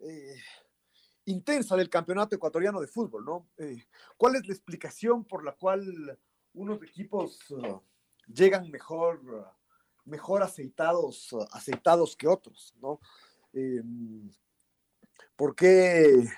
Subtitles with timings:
[0.00, 0.36] eh,
[1.26, 3.48] intensa del campeonato ecuatoriano de fútbol, ¿no?
[3.58, 3.84] Eh,
[4.16, 6.18] ¿Cuál es la explicación por la cual
[6.54, 7.38] unos equipos
[8.26, 9.20] llegan mejor
[10.04, 13.00] mejor aceitados, aceitados que otros, ¿no?
[13.52, 14.30] Em,
[15.36, 16.28] ¿Por qué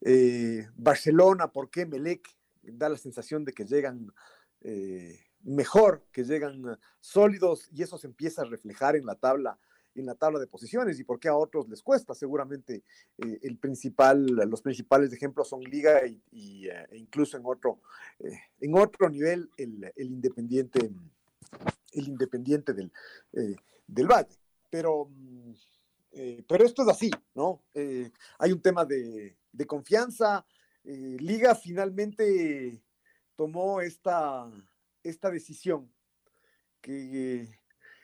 [0.00, 2.28] eh, Barcelona, por qué Melec
[2.62, 4.12] da la sensación de que llegan
[4.60, 9.58] eh, mejor, que llegan sólidos y eso se empieza a reflejar en la tabla?
[9.94, 12.14] En la tabla de posiciones y por qué a otros les cuesta.
[12.14, 12.82] Seguramente
[13.18, 17.80] eh, el principal, los principales ejemplos son Liga y, e incluso en otro,
[18.60, 20.90] en otro nivel el, el Independiente
[21.92, 22.92] el Independiente del,
[23.32, 24.36] eh, del Valle.
[24.70, 25.10] Pero,
[26.12, 27.62] eh, pero esto es así, ¿no?
[27.74, 30.44] Eh, hay un tema de, confianza.
[30.84, 32.82] Liga finalmente
[33.36, 34.50] tomó esta,
[35.04, 35.92] esta decisión
[36.80, 37.48] que,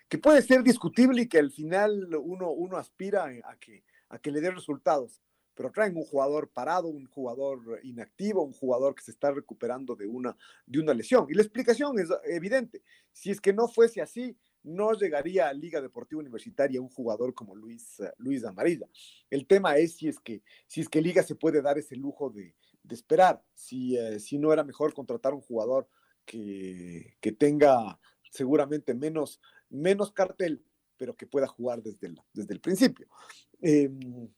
[0.09, 4.31] que, puede ser discutible y que al final uno, uno aspira a que, a que
[4.31, 5.23] le dé resultados
[5.59, 10.07] pero traen un jugador parado, un jugador inactivo, un jugador que se está recuperando de
[10.07, 11.27] una, de una lesión.
[11.29, 12.81] Y la explicación es evidente.
[13.11, 17.57] Si es que no fuese así, no llegaría a Liga Deportiva Universitaria un jugador como
[17.57, 18.87] Luis, Luis Amarilla.
[19.31, 22.31] El tema es si es que, si es que Liga se puede dar ese lujo
[22.31, 22.55] de,
[22.89, 25.89] esperar, si, eh, si no era mejor contratar un jugador
[26.25, 27.99] que, tenga
[28.31, 29.41] seguramente menos,
[29.71, 30.65] menos cartel,
[30.97, 33.09] pero que pueda jugar desde el, desde el principio.
[33.61, 34.29] Em,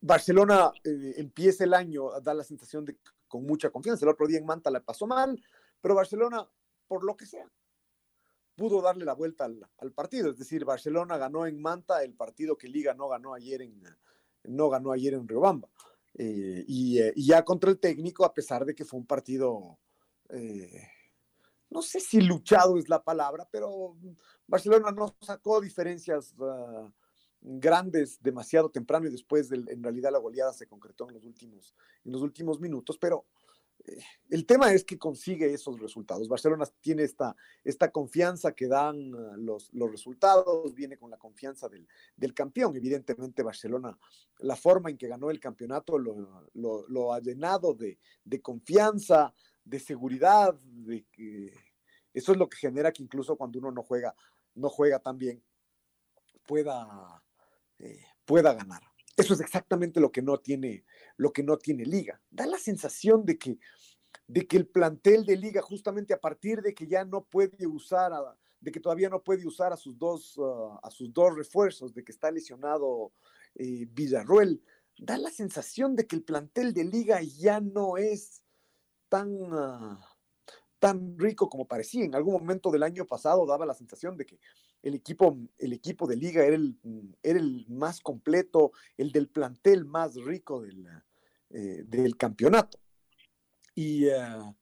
[0.00, 2.96] Barcelona eh, empieza el año, da la sensación de
[3.28, 4.04] con mucha confianza.
[4.04, 5.40] El otro día en Manta la pasó mal,
[5.80, 6.48] pero Barcelona,
[6.86, 7.48] por lo que sea,
[8.56, 10.30] pudo darle la vuelta al, partido.
[10.30, 13.82] Es decir, Barcelona ganó en Manta el partido que Liga no ganó ayer en,
[14.44, 15.68] no ganó ayer en Riobamba.
[16.14, 19.78] Eh, eh, y, ya contra el técnico, a pesar de que fue un partido,
[21.70, 23.96] no sé si luchado es la palabra, pero
[24.46, 26.34] Barcelona no sacó diferencias.
[26.40, 26.90] Ah,
[27.40, 31.74] grandes demasiado temprano y después en realidad la goleada se concretó en los últimos,
[32.04, 33.26] en los últimos minutos, pero
[33.84, 33.98] eh,
[34.30, 36.28] el tema es que consigue esos resultados.
[36.28, 41.68] Barcelona tiene esta, esta confianza que dan ah, los, los resultados, viene con la confianza
[41.68, 41.86] del,
[42.16, 42.76] del, campeón.
[42.76, 43.96] Evidentemente Barcelona,
[44.40, 49.32] la forma en que ganó el campeonato lo, lo, ha llenado de, de, confianza,
[49.68, 51.52] de seguridad, de que
[52.14, 54.14] eso es lo que genera que incluso cuando uno no juega,
[54.54, 55.42] no juega tan bien,
[56.46, 57.22] pueda
[57.78, 58.82] eh, pueda ganar.
[59.16, 60.84] Eso es exactamente lo que no tiene,
[61.16, 62.20] lo que no tiene Liga.
[62.30, 63.58] Da la sensación de que,
[64.26, 68.12] de que el plantel de Liga, justamente a partir de que ya no puede usar,
[68.60, 72.04] de que todavía no puede usar a sus dos, ah, a sus dos refuerzos, de
[72.04, 73.12] que está lesionado
[73.54, 74.62] eh, Villarruel,
[74.98, 78.42] da la sensación de que el plantel de Liga ya no es
[79.08, 80.00] tan, ah,
[80.78, 82.04] tan rico como parecía.
[82.04, 84.38] En algún momento del año pasado daba la sensación de que
[84.82, 86.76] el equipo, el equipo de liga era el,
[87.22, 90.86] era el más completo, el del plantel más rico del,
[91.50, 92.78] eh, del campeonato.
[93.74, 94.54] Y, ah,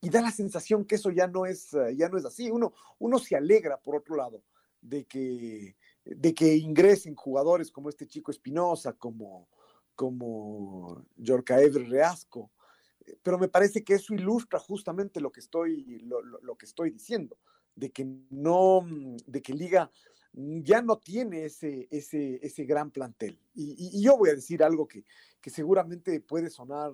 [0.00, 2.50] y, da la sensación que eso ya no es, ah, ya no es así.
[2.50, 4.42] Uno, uno se alegra, por otro lado,
[4.80, 9.48] de que, de que ingresen jugadores como este chico Espinosa, como,
[9.94, 12.50] como Yorca Reasco,
[13.22, 16.00] pero me parece que eso ilustra justamente lo que estoy,
[16.42, 17.36] lo que estoy diciendo
[17.74, 19.90] de que no, mm, de que Liga
[20.34, 23.38] ya no tiene ese, ese, ese gran plantel.
[23.54, 25.04] Y, yo voy a decir algo que,
[25.40, 26.90] que seguramente puede sonar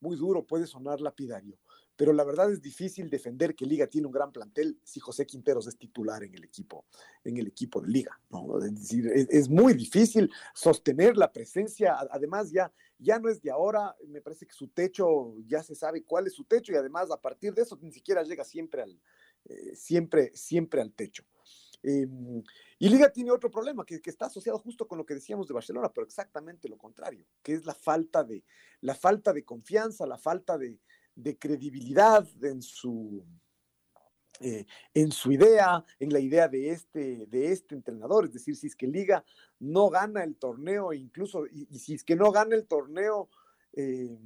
[0.00, 1.56] muy duro, puede sonar lapidario,
[1.94, 5.68] pero la verdad es difícil defender que Liga tiene un gran plantel si José Quinteros
[5.68, 6.84] es titular en el equipo,
[7.22, 8.20] en el equipo de Liga.
[8.30, 8.58] ¿no?
[8.58, 12.72] Es decir, es, muy difícil sostener la presencia, además ya,
[13.02, 16.34] ya no es de ahora, me parece que su techo, ya se sabe cuál es
[16.34, 19.00] su techo y además a partir de eso ni siquiera llega siempre al,
[19.44, 21.24] eh, siempre, siempre al techo.
[21.82, 22.42] Em,
[22.78, 25.54] y Liga tiene otro problema que, que, está asociado justo con lo que decíamos de
[25.54, 28.44] Barcelona, pero exactamente lo contrario, que es la falta de,
[28.80, 30.78] la falta de confianza, la falta de,
[31.14, 33.24] de credibilidad en su,
[34.40, 38.24] eh, en su idea, en la idea de este, de este entrenador.
[38.24, 39.24] Es decir, si es que Liga
[39.60, 43.28] no gana el torneo, incluso, y, si es que no gana el torneo
[43.74, 44.18] eh,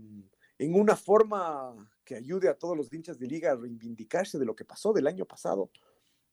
[0.59, 1.75] en una forma
[2.05, 5.07] que ayude a todos los hinchas de Liga a reivindicarse de lo que pasó del
[5.07, 5.71] año pasado,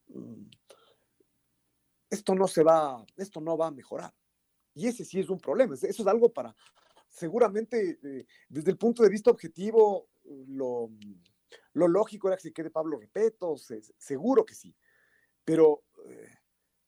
[0.07, 0.45] mm,
[2.09, 4.13] esto no se va, esto no va a mejorar.
[4.75, 5.73] Y ese sí es un problema.
[5.75, 6.55] Eso es algo para,
[7.09, 10.07] seguramente, eh, desde el punto de vista objetivo,
[10.47, 10.89] lo
[11.73, 14.75] lo lógico era que se quede Pablo Repeto, se, seguro que sí,
[15.43, 16.29] pero eh,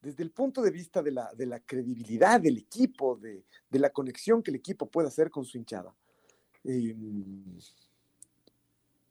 [0.01, 3.89] desde el punto de vista de la, de la credibilidad del equipo, de, de, la
[3.89, 5.95] conexión que el equipo puede hacer con su hinchada,
[6.63, 6.95] eh,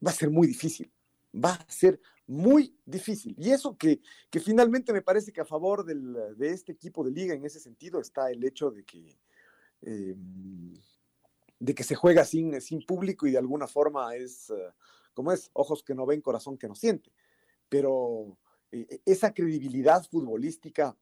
[0.04, 0.90] va a ser muy difícil,
[1.34, 3.34] va a ser muy difícil.
[3.36, 4.00] Y eso que,
[4.30, 7.58] que finalmente me parece que a favor del, de este equipo de liga en ese
[7.58, 9.18] sentido está el hecho de que...
[9.82, 10.14] Eh,
[11.60, 14.52] de que se juega sin, sin público y de alguna forma es,
[15.14, 17.10] como es, ojos que no ven, corazón que no siente.
[17.68, 18.36] Pero
[18.70, 20.96] eh, esa credibilidad futbolística,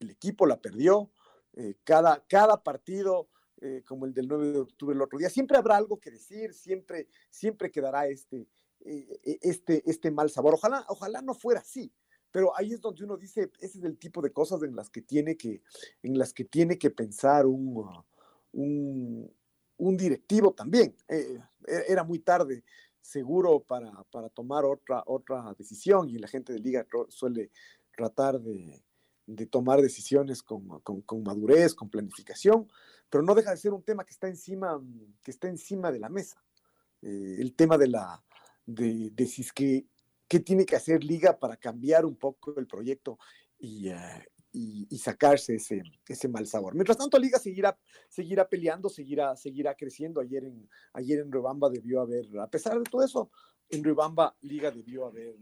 [0.00, 1.10] el equipo la perdió,
[1.52, 3.28] eh, cada, cada partido,
[3.60, 6.52] eh, como el del 9 de octubre el otro día, siempre habrá algo que decir,
[6.52, 8.48] siempre, siempre quedará este,
[8.80, 10.54] este, este mal sabor.
[10.54, 11.92] Ojalá, ojalá no fuera así,
[12.34, 15.02] pero ahí es donde uno dice, ese es el tipo de cosas en las que
[15.02, 15.62] tiene que,
[16.02, 18.04] en las que, tiene que pensar un,
[18.52, 19.32] un,
[19.76, 20.96] un directivo también.
[21.08, 21.38] Eh,
[21.88, 22.64] era muy tarde
[23.04, 27.50] seguro para, para, tomar otra, otra decisión y la gente de liga suele
[27.94, 28.82] tratar de,
[29.26, 32.66] de tomar decisiones con, con, con, madurez, con planificación,
[33.10, 34.82] pero no deja de ser un tema que está encima,
[35.22, 36.42] que está encima de la mesa.
[37.02, 38.24] Eh, el tema de la
[38.64, 39.86] de, de que
[40.26, 43.18] qué tiene que hacer Liga para cambiar un poco el proyecto
[43.58, 43.96] y, uh,
[44.54, 46.74] y, y, sacarse ese, ese mal sabor.
[46.74, 47.76] Mientras tanto, Liga seguirá,
[48.08, 50.20] seguirá peleando, seguirá, seguirá creciendo.
[50.20, 53.30] Ayer en, ayer en Riobamba debió haber, a pesar de todo eso,
[53.68, 55.34] en Riobamba Liga debió haber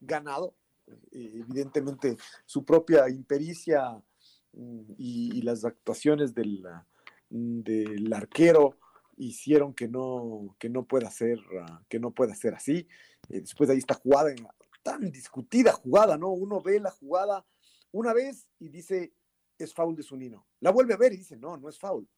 [0.00, 0.54] ganado.
[0.86, 4.00] Eh, evidentemente, su propia impericia
[4.52, 6.64] mm, y, y, las actuaciones del,
[7.28, 8.78] del arquero
[9.16, 11.40] hicieron que no, que no pueda ser,
[11.88, 12.86] que no pueda ser así.
[13.28, 14.32] Eh, después de ahí está jugada
[14.86, 16.30] tan discutida jugada, ¿no?
[16.30, 17.44] Uno ve la jugada
[17.90, 19.12] una vez y dice,
[19.58, 20.46] es foul de Zunino.
[20.60, 22.08] La vuelve a ver y dice, no, no es foul.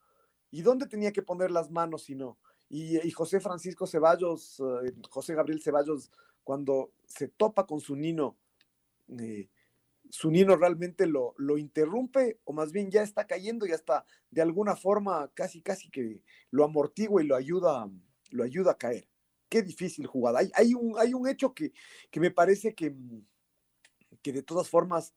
[0.51, 2.37] ¿Y dónde tenía que poner las manos si no?
[2.69, 6.11] Y, José Francisco Ceballos, eh, José Gabriel Ceballos,
[6.45, 8.37] cuando se topa con Zunino,
[9.19, 9.49] eh,
[10.13, 14.77] Zunino realmente lo, lo, interrumpe o más bien ya está cayendo y hasta de alguna
[14.77, 16.21] forma casi casi que
[16.51, 17.89] lo amortigua y lo ayuda,
[18.31, 19.09] lo ayuda a caer
[19.49, 20.41] qué difícil jugada.
[20.41, 21.73] Hay, hay, un, hay un hecho que,
[22.11, 22.95] que me parece que,
[24.23, 25.15] que, de todas formas,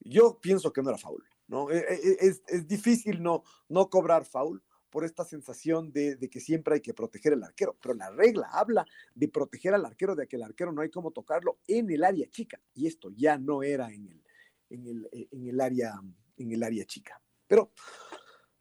[0.00, 1.24] yo pienso que no era foul.
[1.48, 1.70] ¿no?
[1.70, 4.62] E, e, es, es difícil no, no cobrar foul
[4.92, 8.48] por esta sensación de, de, que siempre hay que proteger al arquero, pero la regla
[8.52, 12.04] habla de proteger al arquero, de que el arquero no hay como tocarlo en el
[12.04, 14.22] área chica, y esto ya no era en el,
[14.68, 15.94] en el, en el, área,
[16.36, 17.18] en el área chica.
[17.46, 17.72] Pero,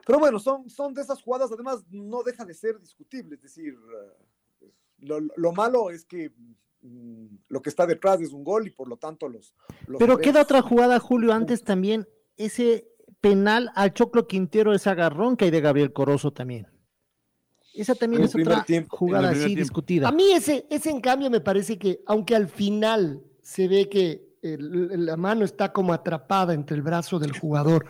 [0.05, 3.77] pero bueno, son, son de esas jugadas, además no deja de ser discutible, es decir,
[5.01, 6.31] lo, lo malo es que
[6.81, 9.53] mm, lo que está detrás es un gol y por lo tanto los...
[9.87, 10.27] los Pero tres...
[10.27, 12.07] queda otra jugada, Julio, antes también,
[12.37, 12.87] ese
[13.19, 16.67] penal al Choclo Quintero, ese agarrón que hay de Gabriel Corozo también.
[17.73, 19.59] Esa también es otra tiempo, jugada así tiempo.
[19.59, 20.09] discutida.
[20.09, 24.30] A mí ese, ese en cambio me parece que, aunque al final se ve que
[24.41, 27.85] el, la mano está como atrapada entre el brazo del jugador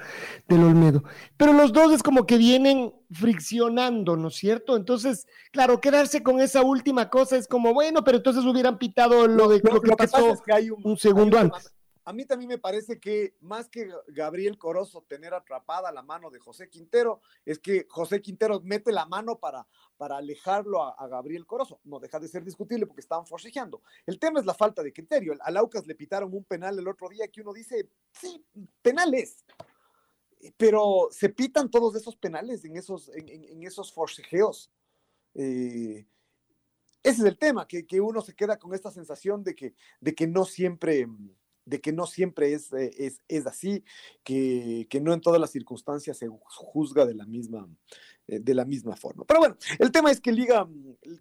[0.48, 1.04] del Olmedo.
[1.38, 4.76] Pero los dos es como que vienen friccionando, ¿no es cierto?
[4.76, 9.48] Entonces, claro, quedarse con esa última cosa es como, bueno, pero entonces hubieran pitado lo,
[9.48, 11.74] de, lo, lo que, lo que pasó es que hay un, un segundo hay antes.
[12.04, 16.40] A mí también me parece que más que Gabriel Corozo tener atrapada la mano de
[16.40, 19.68] José Quintero, es que José Quintero mete la mano para,
[19.98, 21.80] para alejarlo a, Gabriel Corozo.
[21.84, 23.84] No deja de ser discutible porque estaban forcejeando.
[24.08, 25.36] El tema es la falta de criterio.
[25.42, 28.44] A Laucas le pitaron un penal el otro día que uno dice, sí,
[28.82, 29.46] penal es.
[30.58, 34.72] Pero se pitan todos esos penales en esos, en, esos forcejeos.
[35.36, 36.08] Eh,
[37.04, 40.16] ese es el tema, que, que, uno se queda con esta sensación de que, de
[40.16, 41.08] que no siempre
[41.66, 43.84] de que no siempre es, eh, es, es así,
[44.24, 47.68] que, que, no en todas las circunstancias se juzga de la misma,
[48.28, 49.26] eh, de la misma forma.
[49.26, 50.68] Pero bueno, el tema es que Liga,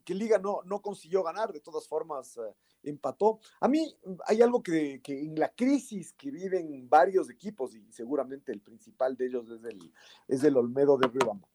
[0.05, 3.41] que Liga no, no consiguió ganar, de todas formas eh, empató.
[3.61, 3.95] A mí
[4.27, 9.17] hay algo que, que, en la crisis que viven varios equipos, y seguramente el principal
[9.17, 9.93] de ellos es el,
[10.29, 11.49] es el Olmedo de Riobamba,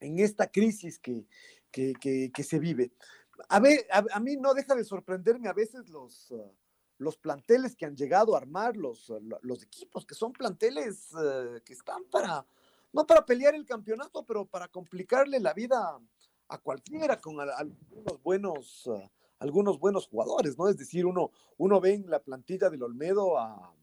[0.00, 1.26] en esta crisis que,
[1.70, 1.92] que,
[2.32, 2.92] que, se vive,
[3.48, 6.30] a, ver, a, mí no deja de sorprenderme a veces los...
[6.30, 6.54] Uh,
[6.98, 9.12] los planteles que han llegado a armar los,
[9.42, 12.46] los equipos, que son planteles eh, que están para,
[12.92, 16.00] no para pelear el campeonato, pero para complicarle la vida
[16.48, 19.10] a cualquiera con algunos buenos, eh,
[19.40, 20.68] algunos buenos jugadores, ¿no?
[20.68, 23.74] Es decir, uno, uno ve en la plantilla del Olmedo a,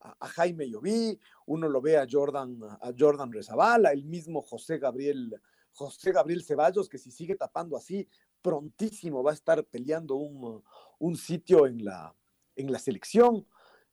[0.00, 5.40] a, Jaime Lloví, uno lo ve a Jordan, a Jordan Rezabala, el mismo José Gabriel,
[5.72, 8.06] José Gabriel Ceballos, que si sigue tapando así,
[8.42, 10.62] prontísimo va a estar peleando un,
[10.98, 12.14] un sitio en la,
[12.56, 13.46] en la selección.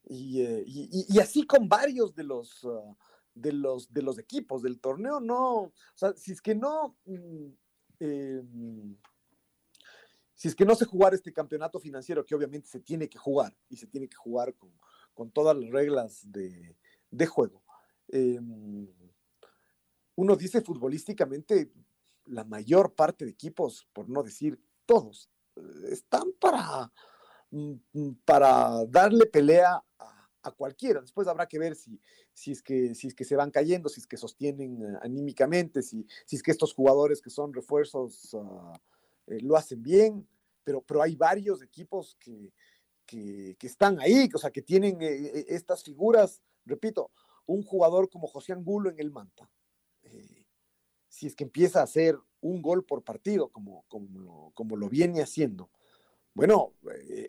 [0.03, 2.95] Y, eh, y, así con varios de los, uh,
[3.33, 7.47] de, los, de los equipos del torneo, no, o sea, si es que no, mm,
[7.99, 8.97] em,
[10.33, 13.57] si es que no se jugar este campeonato financiero, que obviamente se tiene que jugar
[13.69, 16.77] y se tiene que jugar con, todas las reglas de,
[17.09, 17.63] de juego.
[18.07, 18.87] Em,
[20.15, 21.71] uno dice futbolísticamente,
[22.25, 25.61] la mayor parte de equipos, por no decir todos, eh,
[25.91, 26.91] están para,
[28.25, 31.01] para darle pelea a, cualquiera.
[31.01, 31.99] Después habrá que ver si,
[32.33, 35.81] si, es que, si es que se van cayendo, si es que sostienen eh, anímicamente,
[35.81, 38.71] si, si es que estos jugadores que son refuerzos uh,
[39.27, 40.25] eh, lo hacen bien,
[40.63, 42.53] pero, pero hay varios equipos que,
[43.05, 47.11] que, están ahí, o sea, que tienen eh, estas figuras, repito,
[47.45, 49.51] un jugador como José Angulo en el Manta,
[51.09, 55.69] si es que empieza a hacer un gol por partido, como, como lo viene haciendo,
[56.37, 56.73] bueno,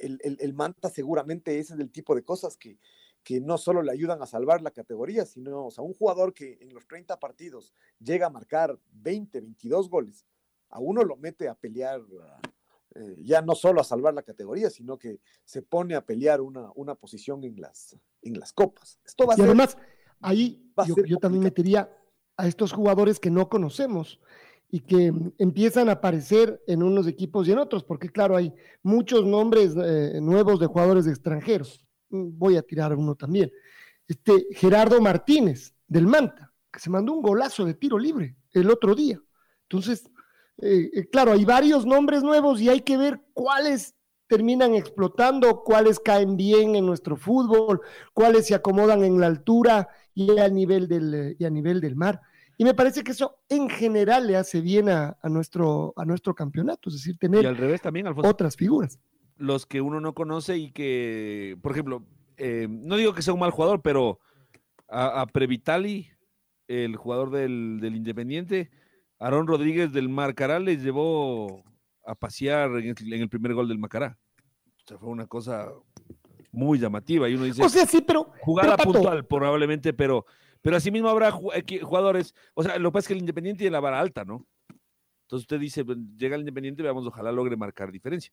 [0.03, 2.79] el, el, Manta seguramente ese es el tipo de cosas que,
[3.25, 6.59] que no solo le ayudan a salvar la categoría, sino, o sea, un jugador que
[6.61, 10.27] en los 30 partidos llega a marcar 20, 22 goles,
[10.69, 12.03] a uno lo mete a pelear
[12.97, 16.71] eh, ya no solo a salvar la categoría, sino que se pone a pelear una,
[16.75, 19.01] una posición en las, en las copas.
[19.07, 19.79] Esto va a y además,
[20.21, 20.71] ahí
[21.07, 21.91] yo, también metería
[22.37, 24.21] a estos jugadores que no conocemos
[24.71, 29.25] y que empiezan a aparecer en unos equipos y en otros, porque claro, hay muchos
[29.25, 31.87] nombres eh, nuevos de jugadores extranjeros.
[32.11, 33.51] Mm, voy a tirar uno también.
[34.07, 38.95] Este Gerardo Martínez del Manta, que se mandó un golazo de tiro libre el otro
[38.95, 39.21] día.
[39.63, 40.09] Entonces,
[40.59, 43.95] eh, eh, claro, hay varios nombres nuevos y hay que ver cuáles
[44.27, 47.81] terminan explotando, cuáles caen bien en nuestro fútbol,
[48.13, 51.97] cuáles se acomodan en la altura y a nivel del, eh, y a nivel del
[51.97, 52.21] mar.
[52.59, 56.91] Y me parece que eso en general le hace bien a, nuestro, a nuestro campeonato,
[56.91, 58.99] es decir, tener al revés también, otras figuras.
[59.37, 62.05] Los que uno no conoce y que, por ejemplo,
[62.37, 64.19] no digo que sea un mal jugador, pero
[64.89, 66.11] a, Previtali,
[66.67, 68.71] el jugador del, del Independiente,
[69.19, 71.63] Aarón Rodríguez del Marcará les llevó
[72.09, 74.19] a pasear en el, primer gol del Macará.
[74.85, 75.71] O sea, fue una cosa
[76.53, 77.29] muy llamativa.
[77.29, 78.33] Y uno dice, o sea, sí, pero.
[78.41, 80.25] Jugada puntual, probablemente, pero,
[80.63, 82.35] pero asimismo habrá eh, jugadores.
[82.55, 84.47] O sea, lo que pasa es que el Independiente tiene la vara alta, ¿no?
[85.23, 85.85] Entonces usted dice,
[86.17, 88.33] llega el Independiente, veamos, ojalá logre marcar diferencia.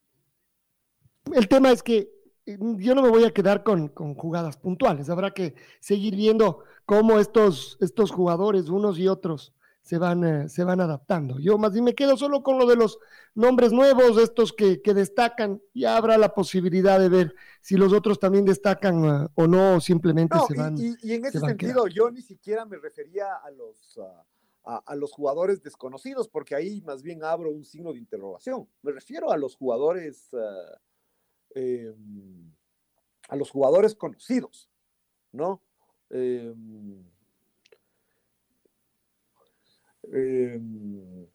[1.33, 2.09] El tema es que
[2.45, 5.09] eh, yo no me voy a quedar con, con, jugadas puntuales.
[5.09, 9.53] Habrá que seguir viendo cómo estos, estos jugadores, unos y otros,
[9.85, 11.37] se van, eh, se van adaptando.
[11.37, 12.97] Yo más bien me quedo solo con lo de los
[13.35, 18.19] nombres nuevos, estos que, que destacan, y habrá la posibilidad de ver si los otros
[18.19, 20.75] también destacan eh, o no, o simplemente se van.
[20.75, 23.99] Y, y, en ese sentido, yo ni siquiera me refería a los,
[24.63, 28.67] a, los jugadores desconocidos, porque ahí más bien abro un signo de interrogación.
[28.81, 30.29] Me refiero a los jugadores,
[31.53, 32.51] eh, em,
[33.29, 34.67] a los jugadores conocidos,
[35.31, 35.61] ¿no?
[36.09, 37.03] Em,
[40.13, 41.27] Em,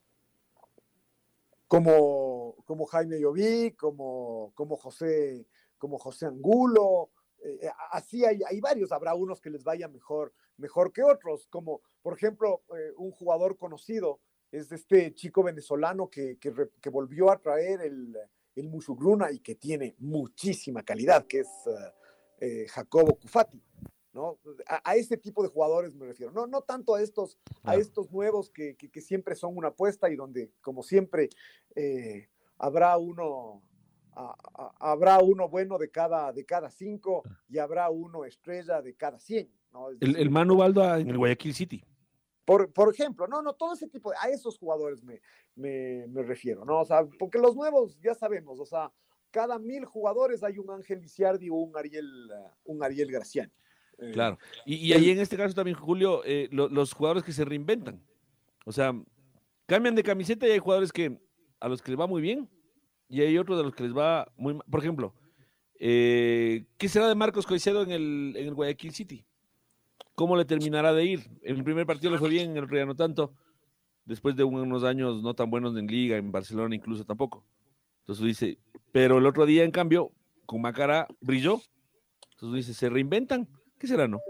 [1.66, 5.46] como, como Jaime Lloví, como, como, José,
[5.78, 7.10] como José Angulo,
[7.44, 11.80] eh, así hay, hay, varios, habrá unos que les vaya mejor, mejor que otros, como
[12.02, 17.82] por ejemplo eh, un jugador conocido es este chico venezolano que, que, volvió a traer
[17.82, 18.16] el,
[18.56, 21.48] el Mushugruna y que tiene muchísima calidad, que es
[22.40, 23.62] eh, Jacobo Cufati.
[24.12, 24.38] ¿No?
[24.66, 28.50] A, ese tipo de jugadores me refiero, no, no tanto a estos, a estos nuevos
[28.50, 31.28] que, que, siempre son una apuesta y donde, como siempre,
[31.76, 33.62] eh, habrá uno,
[34.78, 37.38] habrá uno bueno de cada, de cada cinco ah.
[37.48, 39.50] y habrá uno estrella de cada cien,
[40.00, 41.84] el, el Manu Baldo en el Guayaquil City.
[42.44, 45.20] Por, por, ejemplo, no, no, todo ese tipo de, a esos jugadores me,
[45.54, 46.80] me, me refiero, ¿no?
[46.80, 48.92] O sea, porque los nuevos ya sabemos, o sea,
[49.30, 52.28] cada mil jugadores hay un Ángel Lisiardi o un Ariel,
[52.64, 53.52] un Ariel Graciani.
[54.12, 54.38] Claro.
[54.64, 58.02] Y, ahí en este caso también, Julio, eh, los jugadores que se reinventan.
[58.64, 58.94] O sea,
[59.66, 61.20] cambian de camiseta y hay jugadores que
[61.60, 62.48] a los que les va muy bien
[63.08, 64.64] y hay otros de los que les va muy mal.
[64.70, 65.14] Por ejemplo,
[65.78, 69.24] eh, ¿qué será de Marcos Coicedo en el, en el Guayaquil City?
[70.14, 71.30] ¿Cómo le terminará de ir?
[71.42, 73.34] En el primer partido le fue bien, en el Real no tanto.
[74.04, 77.44] Después de unos años no tan buenos en Liga, en Barcelona incluso tampoco.
[78.00, 78.58] Entonces dice,
[78.92, 80.12] pero el otro día, en cambio,
[80.46, 81.60] con Macara brilló.
[82.32, 83.48] Entonces dice, ¿se reinventan?
[83.80, 84.20] ¿Qué será, no?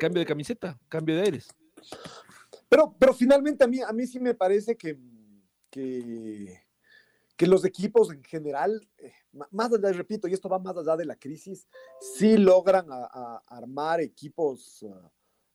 [0.00, 1.48] Cambio de camiseta, cambio de aires.
[2.68, 4.98] Pero, pero finalmente a mí, a mí sí me parece que,
[5.70, 6.60] que,
[7.36, 9.12] que los equipos en general, eh,
[9.52, 11.68] más allá, repito, y esto va más allá de la crisis,
[12.00, 12.88] sí logran
[13.46, 15.12] armar equipos, ah,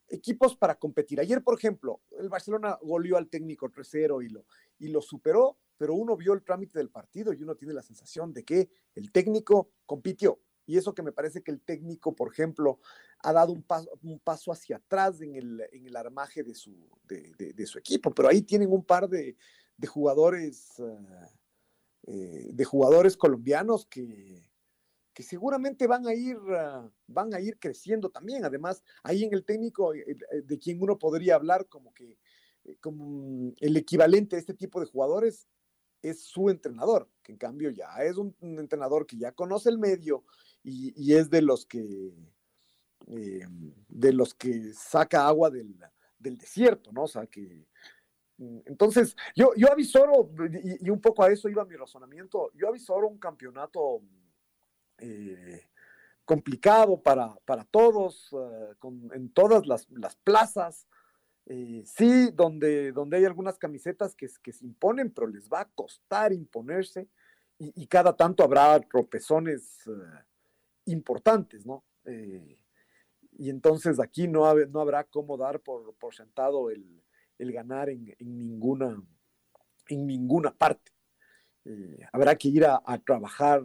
[0.08, 1.20] equipos para competir.
[1.20, 4.46] Ayer, por ejemplo, el Barcelona goleó al técnico 3-0 y lo,
[4.80, 8.32] y lo superó, pero uno vio el trámite del partido y uno tiene la sensación
[8.32, 10.40] de que el técnico compitió.
[10.66, 12.80] Y eso que me parece que el técnico, por ejemplo,
[13.20, 16.76] ha dado un paso, un paso hacia atrás en el, en el armaje de su,
[17.08, 18.12] de, su equipo.
[18.12, 19.36] Pero ahí tienen un par de,
[19.88, 21.30] jugadores, ah,
[22.08, 24.50] eh, de jugadores colombianos que,
[25.14, 28.46] que seguramente van a ir, ah, van a ir creciendo también.
[28.46, 32.18] Además, ahí en el técnico, eh, eh, de quien uno podría hablar como que
[32.80, 35.48] como el equivalente a este tipo de jugadores
[36.02, 40.24] es su entrenador, que en cambio ya es un, entrenador que ya conoce el medio
[40.64, 42.14] y, es de los que
[43.08, 45.76] de los que saca agua del,
[46.22, 47.04] del desierto, ¿no?
[47.04, 47.66] O sea, que,
[48.38, 50.30] mm, entonces, yo, yo avisoro,
[50.80, 54.02] y, un poco a eso iba mi razonamiento, yo avisoro un campeonato
[55.00, 55.68] eh,
[56.26, 58.76] complicado para, para todos, eh,
[59.14, 59.88] en todas las,
[60.24, 60.88] plazas,
[61.48, 65.70] eh, sí, donde, donde hay algunas camisetas que, que, se imponen, pero les va a
[65.70, 67.10] costar imponerse,
[67.64, 69.88] y, cada tanto habrá tropezones
[70.86, 71.84] importantes, ¿no?
[73.38, 77.02] y entonces aquí no, habrá cómo dar por, sentado el,
[77.40, 79.02] ganar en, ninguna,
[79.88, 80.92] en ninguna parte.
[81.66, 83.64] Eh, habrá que ir a, trabajar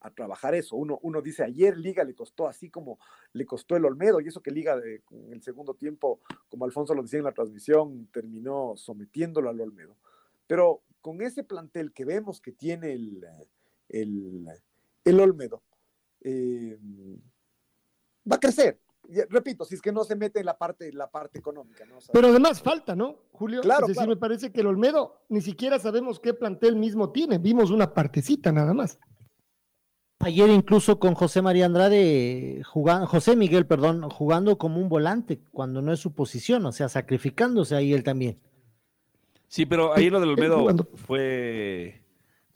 [0.00, 0.76] a, trabajar eso.
[0.76, 2.98] Uno, dice, ayer Liga le costó así como
[3.32, 6.94] le costó el Olmedo, y eso que Liga de, en el segundo tiempo, como Alfonso
[6.94, 9.96] lo decía en la transmisión, terminó sometiéndolo al Olmedo.
[10.46, 12.92] Pero con ese plantel que vemos que tiene
[13.88, 15.62] el Olmedo,
[16.24, 16.78] eh,
[18.30, 18.80] va a crecer,
[19.28, 21.84] repito, si es que no se mete en la parte, la parte económica.
[21.84, 21.98] ¿no?
[22.12, 23.60] Pero además falta, ¿no, Julio?
[23.60, 27.38] Claro, es decir, me parece que el Olmedo ni siquiera sabemos qué plantel mismo tiene,
[27.38, 28.98] vimos una partecita nada más.
[30.20, 35.82] Ayer incluso con José María Andrade, jugando, José Miguel, perdón, jugando como un volante, cuando
[35.82, 38.38] no es su posición, o sea, sacrificándose ahí él también.
[39.48, 42.01] Sí, pero ahí lo del Olmedo fue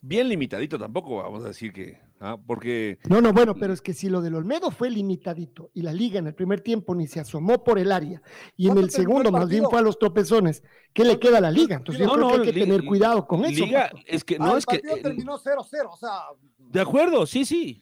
[0.01, 2.37] bien limitadito tampoco, vamos a decir que ¿ah?
[2.45, 2.99] porque...
[3.09, 6.19] No, no, bueno, pero es que si lo del Olmedo fue limitadito y la liga
[6.19, 8.21] en el primer tiempo ni se asomó por el área
[8.55, 11.51] y en el segundo más bien fue a los tropezones, ¿qué le queda a la
[11.51, 11.77] liga?
[11.77, 13.65] Entonces yo creo que hay que tener cuidado con eso.
[13.65, 14.79] Liga, es que no ah, es que...
[14.79, 16.11] terminó 0-0, o sea...
[16.57, 17.81] De acuerdo, sí, sí.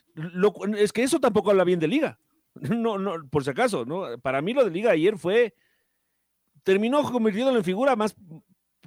[0.78, 2.19] es que eso tampoco habla bien de liga.
[2.69, 4.17] No, no, por si acaso, ¿no?
[4.21, 5.54] Para mí lo de liga ayer fue...
[6.63, 8.15] Terminó convirtiéndolo en figura más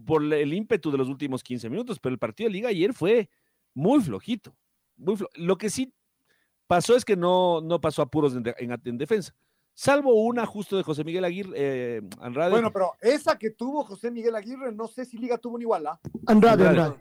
[0.09, 3.29] por el ímpetu de los últimos 15 minutos, pero el partido de liga ayer fue
[3.75, 4.57] muy flojito.
[5.35, 5.92] Lo que sí
[6.66, 9.35] pasó es que no, no pasó apuros en, en, defensa.
[9.75, 12.51] Salvo un ajuste de José Miguel Aguirre, eh, Andrade.
[12.51, 15.87] Bueno, pero esa que tuvo José Miguel Aguirre, no sé si Liga tuvo ni igual,
[15.87, 16.01] ¿ah?
[16.27, 16.97] Andrade, Andrade.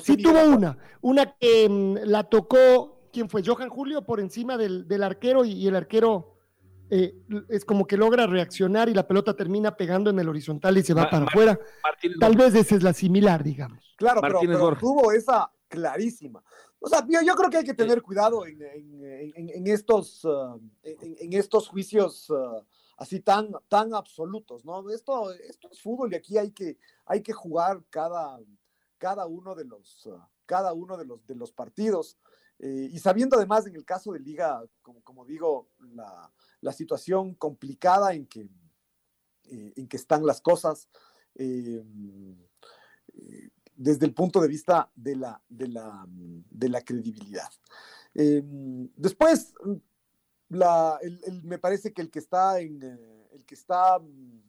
[0.00, 3.44] sí tuvo una, una que mm, la tocó, ¿quién fue?
[3.46, 6.35] Johan Julio por encima del, arquero y, el arquero
[6.90, 7.14] eh,
[7.48, 10.94] es como que logra reaccionar y la pelota termina pegando en el horizontal y se
[10.94, 11.58] va para afuera.
[12.20, 13.94] Tal vez esa es la similar, digamos.
[13.96, 16.42] Claro, pero, tuvo esa clarísima.
[16.78, 22.30] O sea, yo, creo que hay que tener cuidado en, estos, uh, en, estos juicios
[22.30, 22.62] uh,
[22.98, 24.88] así tan, tan absolutos, ¿no?
[24.90, 28.38] Esto, esto es fútbol y aquí hay que, hay que jugar cada,
[28.98, 32.18] cada uno de los, uh, cada uno de los, de los partidos.
[32.58, 36.30] Eh, y sabiendo además en el caso de Liga, como, como digo, la,
[36.72, 38.48] situación complicada en que,
[39.44, 40.88] eh, en que están las cosas.
[41.34, 41.82] Eh,
[43.76, 47.50] desde el punto de vista de la, de la, de la credibilidad.
[48.14, 49.52] Em, después,
[50.48, 50.98] la,
[51.42, 54.42] me parece que el que está, en, eh, el que está mm,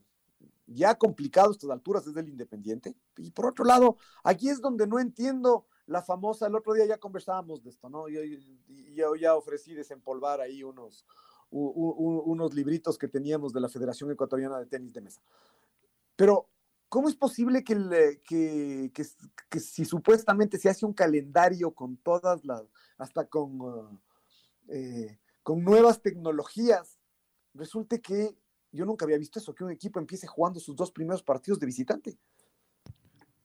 [0.68, 2.96] ya complicado a estas alturas es el Independiente.
[3.18, 6.98] Y por otro lado, aquí es donde no entiendo la famosa, el otro día ya
[6.98, 8.10] conversábamos de esto, ¿no?
[8.10, 8.22] Yo,
[8.94, 11.06] yo ya ofrecí desempolvar ahí unos,
[11.50, 15.22] unos libritos que teníamos de la Federación Ecuatoriana de Tenis de Mesa.
[16.16, 16.50] Pero
[16.90, 18.92] ¿Cómo es posible que, que,
[19.50, 22.64] que, si supuestamente se hace un calendario con todas las,
[22.98, 24.00] hasta con, uh,
[24.70, 26.98] eh, con nuevas tecnologías,
[27.54, 28.38] resulte que
[28.72, 31.66] yo nunca había visto eso, que un equipo empiece jugando sus dos primeros partidos de
[31.66, 32.18] visitante?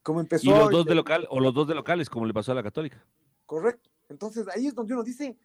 [0.05, 0.49] Como empezó.
[0.49, 2.63] Y los dos de local, o los dos de locales, como le pasó a la
[2.63, 3.05] Católica.
[3.45, 3.91] Correcto.
[4.09, 5.37] Entonces ahí es donde uno dice,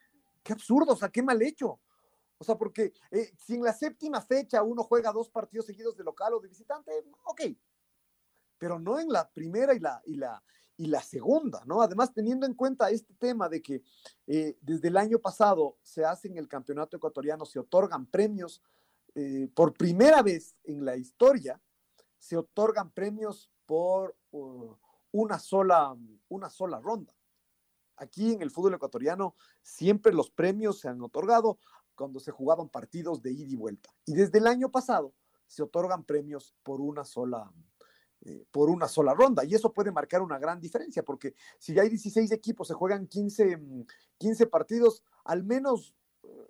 [0.44, 1.80] qué absurdo, o sea, qué mal hecho.
[2.40, 6.04] O sea, porque eh, si en la séptima fecha uno juega dos partidos seguidos de
[6.04, 6.92] local o de visitante,
[7.24, 7.42] ok,
[8.58, 10.44] pero no en la primera y la, y la,
[10.78, 11.82] y la segunda, ¿no?
[11.82, 13.84] Además, teniendo en cuenta este tema de que
[14.28, 18.62] eh, desde el año pasado se hace en el campeonato ecuatoriano, se otorgan premios
[19.16, 21.60] eh, por primera vez en la historia,
[22.20, 24.16] se otorgan premios por
[25.12, 25.96] una, sola,
[26.30, 27.14] una sola ronda.
[27.96, 31.58] Aquí en el fútbol ecuatoriano siempre los premios se han otorgado
[31.98, 33.90] cuando se jugaban partidos de ida y vuelta.
[34.06, 35.14] Y desde el año pasado
[35.48, 37.52] se otorgan premios por una sola,
[38.22, 39.44] eh, por una sola ronda.
[39.44, 43.60] Y eso puede marcar una gran diferencia, porque si hay 16 equipos, se juegan 15,
[44.18, 46.48] 15 mm, partidos, al menos eh,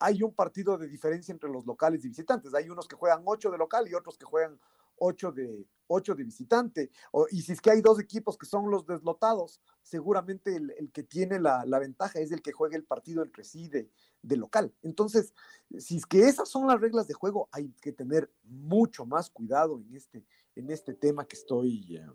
[0.00, 2.54] hay un partido de diferencia entre los locales y visitantes.
[2.54, 4.58] Hay unos que juegan 8 de local y otros que juegan
[5.00, 6.90] 8 de, 8 de visitante.
[7.30, 11.40] Y si es que hay dos equipos que son los deslotados, seguramente el, que tiene
[11.40, 13.90] la, ventaja es el que juegue el partido entre sí de,
[14.22, 14.72] de, local.
[14.82, 15.34] Entonces,
[15.78, 19.80] si es que esas son las reglas de juego, hay que tener mucho más cuidado
[19.80, 22.06] en este, en este tema que estoy, eh,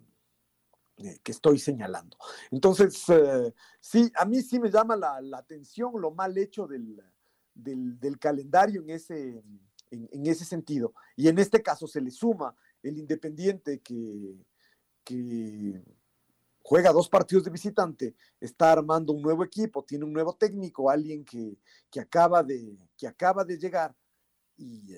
[0.98, 2.18] eh, que estoy señalando.
[2.52, 7.02] Entonces, eh, sí, a mí sí me llama la, atención lo mal hecho del,
[7.54, 9.44] del, calendario en ese,
[9.90, 10.94] en, ese sentido.
[11.16, 14.36] Y en este caso se le suma el Independiente que,
[16.62, 21.26] juega dos partidos de visitante, está armando un nuevo equipo, tiene un nuevo técnico, alguien
[21.26, 21.58] que,
[22.00, 23.96] acaba, de, que acaba de llegar
[24.56, 24.96] y,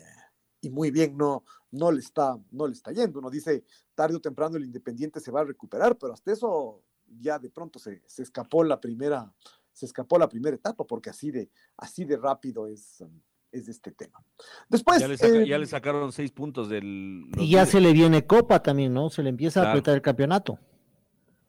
[0.62, 3.20] y muy bien no, no, le está, no le está yendo.
[3.20, 6.84] Uno dice, tarde o temprano el Independiente se va a recuperar, pero hasta eso
[7.20, 9.34] ya de pronto se, escapó la primera,
[9.72, 13.04] se escapó la primera etapa, porque así de, así de rápido es,
[13.52, 14.24] es este tema.
[14.70, 15.00] Después.
[15.00, 17.26] Ya le, eh, sacaron seis puntos del.
[17.38, 19.10] Y ya se le viene Copa también, ¿no?
[19.10, 20.60] Se le empieza a apretar el campeonato.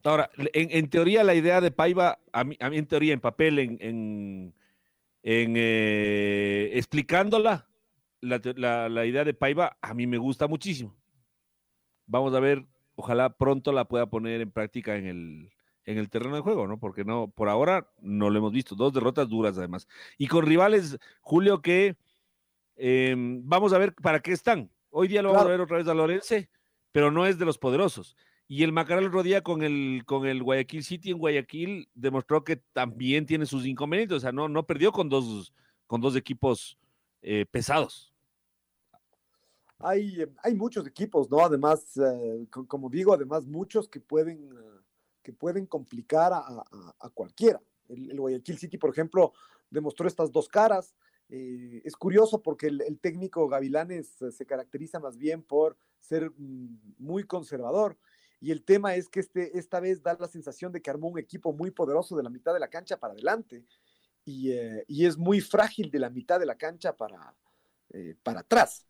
[0.05, 3.59] Ahora, en, teoría, la idea de Paiva, a mí, a mí en teoría, en papel,
[3.59, 7.67] en, en, eh, explicándola,
[8.21, 10.97] la, idea de Paiva a mí me gusta muchísimo.
[12.07, 15.51] Vamos a ver, ojalá pronto la pueda poner en práctica en el,
[15.87, 16.79] en el terreno de juego, ¿no?
[16.79, 18.75] Porque no, por ahora no lo hemos visto.
[18.75, 19.89] Dos derrotas duras además.
[20.19, 21.97] Y con rivales, Julio, que
[22.77, 24.71] em, vamos a ver para qué están.
[24.91, 26.51] Hoy día lo vamos a ver otra vez a Lorense,
[26.93, 28.17] pero no es de los poderosos.
[28.49, 33.27] Y el Macarel Rodía con el, con el Guayaquil City en Guayaquil demostró que también
[33.27, 34.17] tiene sus inconvenientes.
[34.17, 35.53] O sea, no, no perdió con dos,
[35.87, 36.79] con dos equipos
[37.23, 38.13] eh, pesados.
[39.79, 41.41] Hay, hay muchos equipos, ¿no?
[41.41, 44.76] Además, eh, como digo, además muchos que pueden, eh,
[45.27, 47.61] que pueden complicar a, cualquiera.
[47.89, 49.33] El, Guayaquil City, por ejemplo,
[49.69, 50.95] demostró estas dos caras.
[51.29, 57.99] es curioso porque el, técnico Gavilanes se caracteriza más bien por ser mm, muy conservador.
[58.41, 61.19] Y el tema es que este, esta vez da la sensación de que armó un
[61.19, 63.65] equipo muy poderoso de la mitad de la cancha para adelante
[64.27, 67.35] eh, y, es muy frágil de la mitad de la cancha para,
[67.91, 68.87] eh, atrás.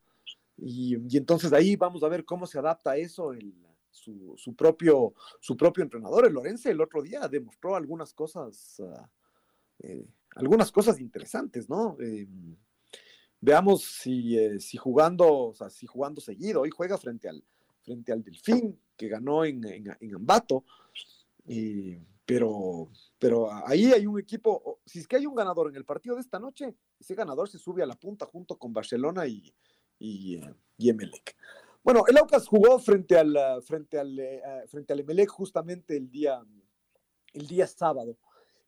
[0.58, 3.54] Y, entonces ahí vamos a ver cómo se adapta a eso el,
[3.96, 6.26] su, propio, su propio entrenador.
[6.26, 9.08] El Lorenzo el otro día demostró algunas cosas, ah,
[9.80, 10.06] eh,
[10.36, 11.96] algunas cosas interesantes, ¿no?
[13.40, 17.44] veamos si, si, jugando, o sea, si jugando seguido, hoy juega frente al,
[17.82, 20.64] frente al Delfín, que ganó en, en, en Ambato.
[22.26, 26.16] Pero, pero ahí hay un equipo, si es que hay un ganador en el partido
[26.16, 29.54] de esta noche, ese ganador se sube a la punta junto con Barcelona y,
[30.00, 30.40] y,
[30.76, 31.36] y Emelec.
[31.86, 36.44] Bueno, el Aucas jugó frente al, frente al, eh, frente al Emelec justamente el día,
[37.32, 38.18] el día sábado.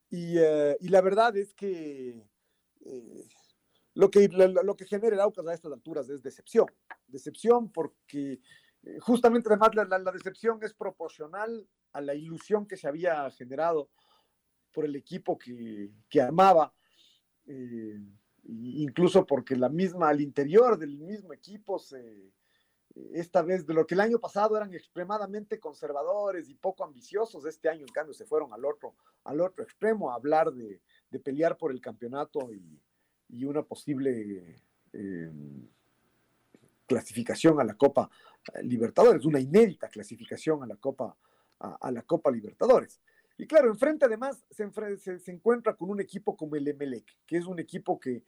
[0.09, 2.25] Y, eh, la verdad es que
[2.85, 3.29] eh,
[3.95, 6.67] lo que lo, que genera el Aucas a estas alturas es decepción.
[7.09, 8.39] Decepción porque
[9.01, 13.91] justamente además la, decepción es proporcional a la ilusión que se había generado
[14.73, 16.73] por el equipo que, que armaba,
[17.47, 17.99] eh,
[18.45, 22.31] incluso porque la misma, al interior del mismo equipo, se,
[23.13, 27.69] esta vez, de lo que el año pasado eran extremadamente conservadores y poco ambiciosos, este
[27.69, 30.81] año en cambio se fueron al otro, al otro extremo a hablar de,
[31.11, 32.81] de pelear por el campeonato y,
[33.29, 34.57] y una posible
[34.93, 35.33] eh,
[36.87, 38.11] clasificación a la Copa
[38.63, 41.17] Libertadores, una inédita clasificación a la Copa
[41.61, 43.01] a, la Copa Libertadores.
[43.37, 44.69] Y claro, enfrente además se,
[45.19, 48.23] se, encuentra con un equipo como el Emelec, que es un equipo que,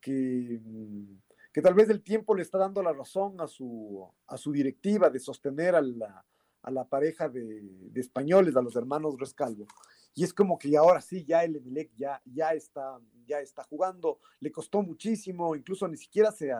[0.00, 1.14] que, mm,
[1.52, 5.10] que, tal vez el tiempo le está dando la razón a su, a su directiva
[5.10, 6.24] de sostener a la,
[6.62, 7.62] a la pareja de,
[7.94, 9.66] españoles, a los hermanos Rescalvo.
[10.14, 14.20] Y es como que ahora sí, ya el Emelec ya, ya, está, ya está jugando,
[14.40, 16.52] le costó muchísimo, incluso ni siquiera se,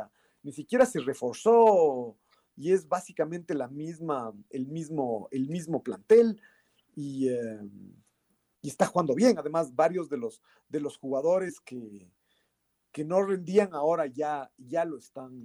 [0.42, 2.16] ni siquiera se reforzó
[2.56, 6.40] y es básicamente la misma, el mismo, el mismo plantel
[6.94, 7.60] y, eh,
[8.62, 9.38] y, está jugando bien.
[9.38, 12.10] Además, varios de los, de los jugadores que,
[12.92, 15.44] que no rendían ahora ya, ya lo están,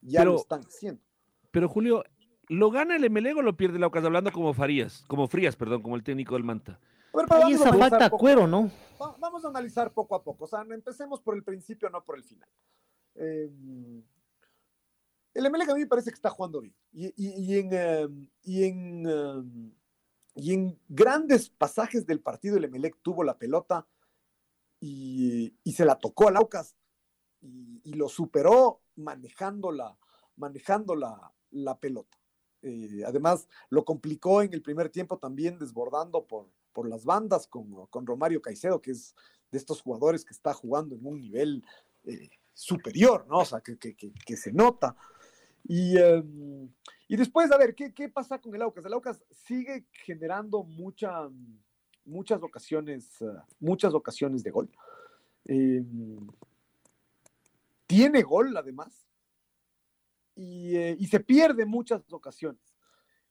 [0.00, 1.02] ya lo están haciendo.
[1.50, 2.02] Pero Julio,
[2.48, 4.04] ¿lo gana el Emelec o lo pierde el Aucas?
[4.04, 6.80] Hablando como Farías, como Frías, perdón, como el técnico del Manta.
[7.48, 8.70] Y esa falta cuero, ¿no?
[9.18, 10.44] Vamos a analizar poco a poco.
[10.44, 12.48] O sea, empecemos por el principio, no por el final.
[13.16, 13.50] Eh,
[15.34, 16.74] el Emelec a mí me parece que está jugando bien.
[16.92, 17.06] Y,
[17.58, 19.72] en, y, en, em,
[20.34, 23.86] y en grandes pasajes del partido, el Emelec tuvo la pelota
[24.84, 26.74] y, se la tocó al Aucas
[27.40, 29.96] y, lo superó manejando la,
[31.80, 32.18] pelota.
[32.62, 37.86] Eh, además, lo complicó en el primer tiempo también desbordando por, por las bandas con,
[37.86, 39.14] con, Romario Caicedo, que es
[39.52, 41.64] de estos jugadores que está jugando en un nivel
[42.04, 43.40] eh, superior, ¿no?
[43.40, 44.96] O sea, que, que, que se nota.
[45.64, 46.68] Y, em,
[47.06, 48.84] y después, a ver, ¿qué, ¿qué, pasa con el Aucas?
[48.84, 51.28] El Aucas sigue generando mucha,
[52.04, 53.26] muchas ocasiones, eh,
[53.60, 54.70] muchas ocasiones de gol.
[55.44, 56.28] Em,
[57.86, 59.06] tiene gol, además,
[60.34, 62.62] y, eh, y, se pierde muchas ocasiones.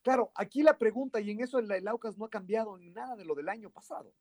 [0.04, 3.26] Claro, aquí la pregunta, y en eso el, el Aucas no ha cambiado nada de
[3.26, 4.14] lo del año pasado.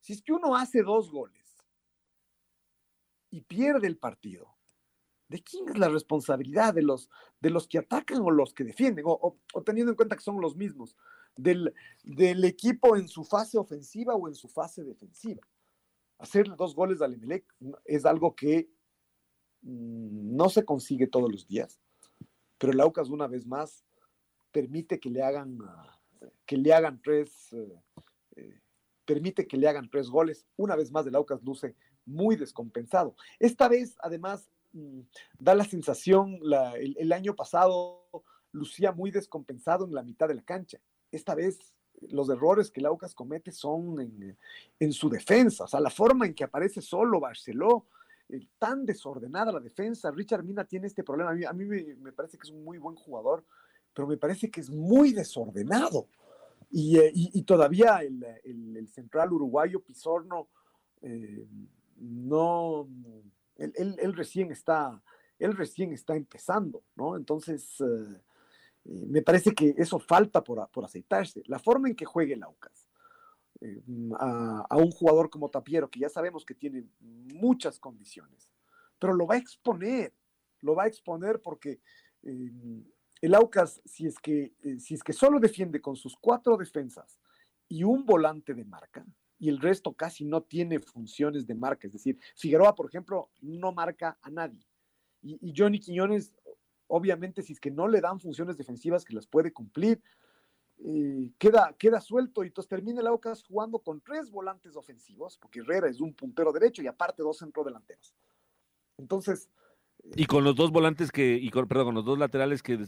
[0.00, 1.56] Si es que uno hace dos goles
[3.30, 4.56] y pierde el partido,
[5.28, 6.74] ¿de quién es la responsabilidad?
[6.74, 7.08] ¿De los,
[7.40, 9.04] de los que atacan o los que defienden?
[9.06, 10.96] O, teniendo en cuenta que son los mismos,
[11.36, 11.74] del,
[12.44, 15.42] equipo en su fase ofensiva o en su fase defensiva.
[16.18, 17.44] Hacer dos goles al Emelec
[17.84, 18.68] es algo que
[19.62, 21.80] mm, no se consigue todos los días,
[22.58, 23.84] pero el Aucas una vez más
[24.52, 25.58] permite que le hagan,
[26.44, 27.82] que le hagan tres, eh,
[28.36, 28.60] eh,
[29.04, 30.46] permite que le hagan tres goles.
[30.56, 33.14] Una vez más el Aucas luce muy descompensado.
[33.38, 35.00] Esta vez, además, Mm,
[35.38, 36.38] da la sensación,
[36.76, 38.06] el, año pasado
[38.52, 40.78] lucía muy descompensado en la mitad de la cancha.
[41.10, 41.58] Esta vez
[42.08, 44.00] los errores que el Aucas comete son
[44.78, 47.86] en, su defensa, o sea, la forma en que aparece solo Barceló,
[48.58, 50.10] tan desordenada la defensa.
[50.10, 51.32] Richard Mina tiene este problema.
[51.48, 53.44] A mí, me, parece que es un muy buen jugador,
[53.92, 56.06] pero me parece que es muy desordenado.
[56.70, 57.12] Y, eh,
[57.44, 60.48] todavía el, central uruguayo Pizorno
[61.02, 61.44] eh,
[61.96, 62.88] no
[63.60, 65.02] él, recién está,
[65.38, 67.16] él recién está empezando, ¿no?
[67.16, 68.20] Entonces, eh,
[68.90, 71.42] eh, me parece que eso falta por, aceitarse.
[71.46, 72.88] La forma en que juegue el Aucas
[73.60, 73.82] eh,
[74.18, 78.50] a, un jugador como Tapiero, que ya sabemos que tiene muchas condiciones,
[78.98, 80.12] pero lo va a exponer,
[80.60, 81.80] lo va a exponer porque
[82.22, 87.18] el Aucas, si es, que, si es que solo defiende con sus cuatro defensas
[87.66, 89.06] y un volante de marca,
[89.40, 91.86] y el resto casi no tiene funciones de marca.
[91.86, 94.60] Es decir, Figueroa, por ejemplo, no marca a nadie.
[95.22, 96.32] Y, Johnny Quiñones,
[96.90, 100.02] obviamente, si es que no le dan funciones defensivas que las puede cumplir,
[100.78, 105.60] eh, queda, queda suelto y entonces termina el Aucas jugando con tres volantes ofensivos, porque
[105.60, 108.14] Herrera es un puntero derecho y aparte dos centrodelanteros.
[108.98, 109.48] Entonces.
[110.16, 112.86] Y con los dos volantes que, y con, perdón, con los dos laterales que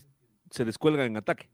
[0.51, 1.51] se descuelgan en ataque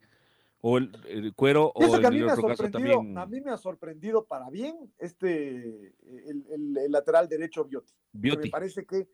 [0.60, 2.36] o el, cuero o el a mí, me ha
[2.70, 3.18] también...
[3.18, 5.94] a mí me ha sorprendido para bien este
[6.26, 7.92] el, lateral derecho Bioti.
[8.12, 9.08] Me parece que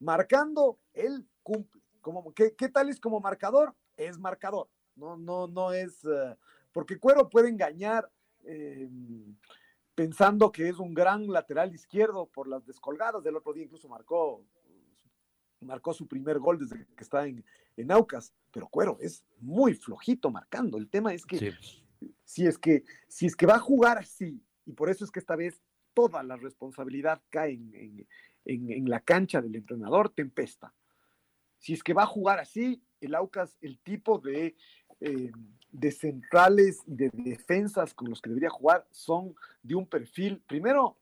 [0.00, 1.82] marcando él cumple.
[2.14, 3.74] Como, ¿qué, ¿Qué tal es como marcador?
[3.96, 4.70] Es marcador.
[4.96, 6.36] No, no, no es eh,
[6.72, 8.10] porque Cuero puede engañar
[8.44, 8.88] eh,
[9.94, 13.22] pensando que es un gran lateral izquierdo por las descolgadas.
[13.22, 14.42] Del otro día incluso marcó
[15.60, 17.44] marcó su primer gol desde que está en,
[17.76, 20.78] en Aucas, pero Cuero es muy flojito marcando.
[20.78, 21.52] El tema es que,
[22.24, 25.18] si es que si es que va a jugar así, y por eso es que
[25.18, 25.60] esta vez
[25.92, 28.06] toda la responsabilidad cae en,
[28.44, 30.72] en, la cancha del entrenador Tempesta.
[31.58, 34.56] Si es que va a jugar así, el Aucas, el tipo de,
[35.00, 35.30] eh,
[35.70, 40.98] de centrales y de defensas con los que debería jugar son de un perfil, primero,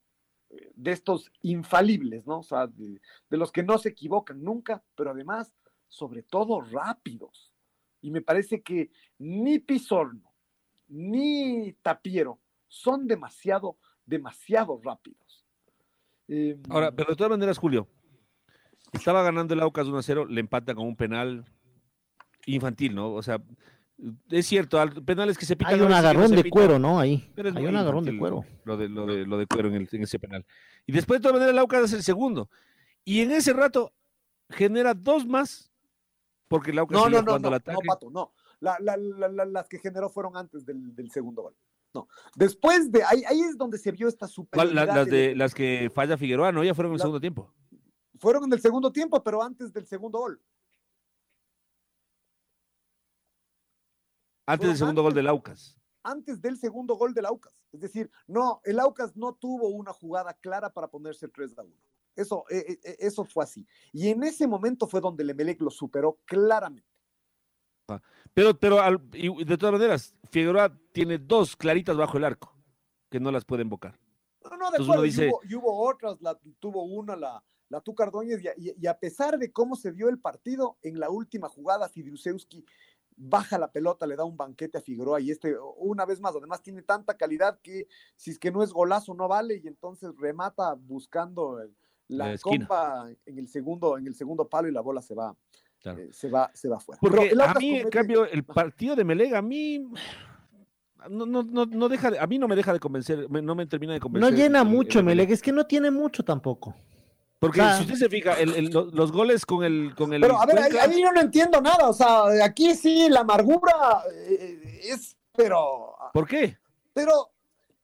[0.75, 2.41] de estos infalibles, ¿no?
[2.41, 5.53] O sea, de, los que no se equivocan nunca, pero además,
[5.89, 7.53] sobre todo, rápidos.
[8.01, 10.33] Y me parece que ni Pizorno,
[10.89, 12.39] ni Tapiero
[12.69, 15.45] son demasiado, demasiado rápidos.
[16.29, 17.89] Em, Ahora, pero de todas maneras, Julio,
[18.97, 21.45] estaba ganando el Aucas 1 0, le empata con un penal
[22.47, 23.13] infantil, ¿no?
[23.13, 23.41] O sea,
[24.31, 25.75] es cierto, penales que se pican.
[25.75, 27.01] Hay un agarrón de cuero, ¿no?
[27.01, 27.33] Ahí.
[27.37, 28.45] Hay un agarrón de cuero.
[28.65, 30.45] Lo de, lo de, lo de cuero en, ese penal.
[30.87, 32.51] Y después, de todas maneras, el Aucas es el segundo.
[33.05, 33.93] Y en ese rato
[34.51, 35.71] genera dos más,
[36.49, 38.33] porque el Aucas no, no, no, no, No, Pato, no.
[38.61, 41.55] las que generó fueron antes del, segundo gol.
[41.95, 42.09] No.
[42.35, 44.87] Después de ahí, ahí es donde se vio esta superioridad.
[44.87, 46.63] las, de, las que falla Figueroa, ¿no?
[46.63, 47.55] Ya fueron en el segundo tiempo.
[48.19, 50.41] Fueron en el segundo tiempo, pero antes del segundo gol.
[54.47, 55.77] Antes del segundo gol del Aucas.
[56.03, 57.53] Antes del segundo gol del Aucas.
[57.73, 61.63] Es decir, no, el Aucas no tuvo una jugada clara para ponerse el 3 a
[61.63, 61.75] 1.
[62.15, 63.67] Eso, eh, eh, eh, eso fue así.
[63.93, 66.89] Y en ese momento fue donde el Emelec lo superó claramente.
[67.89, 68.01] Ah,
[68.33, 72.57] pero, pero de todas maneras, Figueroa tiene dos claritas bajo el arco
[73.11, 73.99] que no las puede invocar.
[74.43, 75.31] No, no, de acuerdo, dice...
[75.45, 78.11] y, hubo, otras, la, tuvo una la, la Tuca
[78.57, 82.65] y, a pesar de cómo se dio el partido, en la última jugada, Fidrusewski
[83.17, 86.63] baja la pelota, le da un banquete a Figueroa y este, una vez más, además
[86.63, 90.75] tiene tanta calidad que si es que no es golazo no vale y entonces remata
[90.75, 91.59] buscando
[92.09, 95.35] la, compa en el segundo, en el segundo palo y la bola se va,
[95.85, 97.01] eh, se va, se va fuera.
[97.01, 99.89] Porque a mí, en cambio, el partido de Melega, a mí
[101.09, 104.01] no, no, no, deja, a mí no me deja de convencer, no me termina de
[104.01, 104.31] convencer.
[104.31, 106.75] No llena mucho Melega, es que no tiene mucho tampoco.
[107.39, 110.23] Porque si usted se fija, los goles con el, con el.
[110.23, 111.89] Pero a ver, ahí, yo no entiendo nada.
[111.89, 115.95] O sea, aquí sí la amargura eh, es, pero.
[116.15, 116.57] ¿Por qué?
[116.95, 117.31] Pero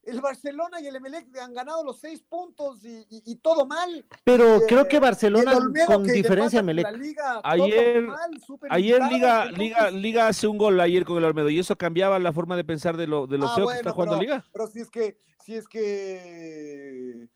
[0.05, 4.05] el Barcelona y el Emelec han ganado los seis puntos y, todo mal.
[4.25, 6.87] Pero eh, creo que Barcelona con diferencia Emelec.
[7.45, 8.09] Ayer,
[8.71, 12.33] ayer Liga, Liga, Liga hace un gol ayer con el Olmedo y eso cambiaba la
[12.33, 14.45] forma de pensar de lo, de lo ah, feo que está jugando Liga.
[14.53, 17.29] Pero si es que, si es que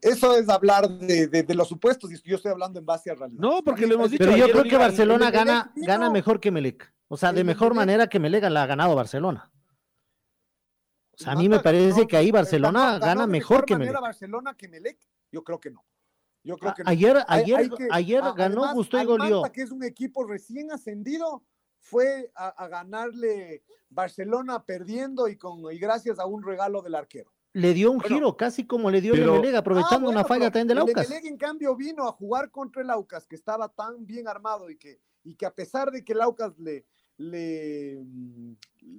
[0.00, 3.40] eso es hablar de, los supuestos y yo estoy hablando en base a realidad.
[3.40, 4.24] No, porque lo hemos dicho.
[4.24, 6.92] Pero yo creo que Barcelona gana, gana mejor que Melec.
[7.08, 9.50] O sea, de mejor manera que Melec la ha ganado Barcelona.
[11.12, 14.00] O sea, a mí me parece que ahí Barcelona gana mejor que Melec.
[14.00, 14.98] Barcelona que Melec?
[15.30, 15.84] Yo creo que no.
[16.44, 19.42] Yo creo que ayer, ayer, ayer ganó Gusto y goleó.
[19.52, 21.44] que es un equipo recién ascendido,
[21.78, 27.74] fue a, ganarle Barcelona perdiendo y con y gracias a un regalo del arquero le
[27.74, 29.34] dio un giro, casi como le dio pero...
[29.34, 31.08] Melega, aprovechando ah, una falla también del Aucas.
[31.08, 34.76] Melega, en cambio, vino a jugar contra el Aucas, que estaba tan bien armado y
[34.76, 36.86] que, y que a pesar de que el Aucas le,
[37.18, 38.54] le, mm,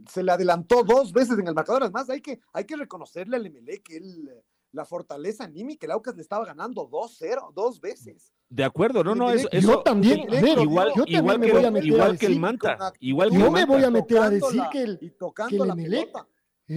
[0.07, 3.45] se le adelantó dos veces en el marcador, además hay que, hay que reconocerle al
[3.45, 4.01] Emelec que
[4.71, 8.33] la fortaleza anímica, el Aucas le estaba ganando 2-0, dos veces.
[8.49, 13.31] De acuerdo, no, no, eso, yo también, igual, igual, que, igual que el Manta, igual
[13.31, 16.11] que yo me voy a meter a decir que el, que el Emelec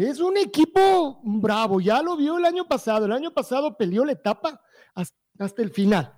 [0.04, 3.06] es un equipo bravo, ya lo vio el año pasado.
[3.06, 4.60] El año pasado peleó la etapa
[4.94, 6.14] hasta, el final.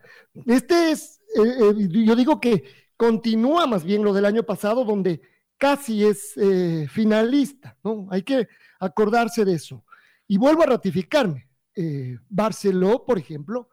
[0.47, 2.65] Este es, eh, eh, yo digo que
[2.97, 5.21] continúa más bien lo del año pasado, donde
[5.57, 8.07] casi es eh, finalista, ¿no?
[8.11, 9.85] Hay que acordarse de eso.
[10.27, 11.47] Y vuelvo a ratificarme.
[12.29, 13.69] Barceló, por ejemplo,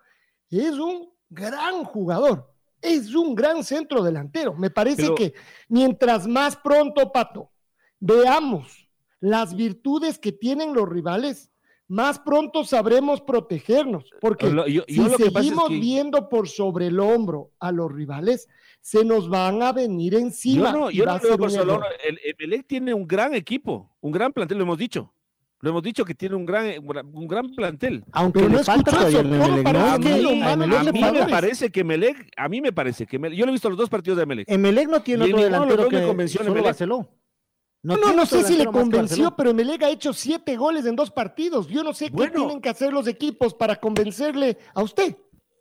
[0.51, 4.53] es un gran jugador, es un gran centro delantero.
[4.53, 5.33] Me parece que
[5.69, 7.51] mientras más pronto, Pato,
[7.99, 8.84] veamos
[9.25, 11.49] las virtudes que tienen los rivales,
[11.87, 14.47] más pronto sabremos protegernos, porque
[14.87, 18.47] si seguimos viendo por sobre el hombro a los rivales,
[18.81, 20.71] se nos van a venir encima.
[20.71, 24.63] Yo no, yo no por el, el tiene un gran equipo, un gran plantel, lo
[24.63, 25.11] hemos dicho.
[25.61, 26.67] Lo hemos dicho que tiene un gran,
[27.11, 28.03] un gran plantel.
[28.11, 33.17] Aunque no falta todavía A mí, me parece que Melec, a mí me parece que
[33.17, 34.55] Melec, yo lo he visto los dos partidos de Melec.
[34.55, 37.07] Melec no tiene otro delantero que solo Barcelona.
[37.85, 41.67] No, no, sé si le convenció, pero Emelec ha hecho siete goles en dos partidos.
[41.67, 45.15] Yo no sé qué tienen que hacer los equipos para convencerle a usted.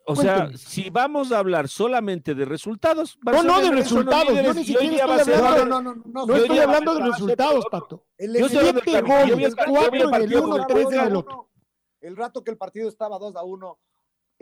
[0.06, 3.18] O sea, si vamos a hablar solamente de resultados.
[3.22, 4.42] No, no de resultados.
[4.42, 8.06] Yo ni siquiera estoy hablando, no, no, no, no, estoy hablando de resultados, Pato.
[8.16, 11.50] El siete goles, cuatro en el uno, tres en el otro.
[12.00, 13.78] El rato que el partido estaba 2 a 1,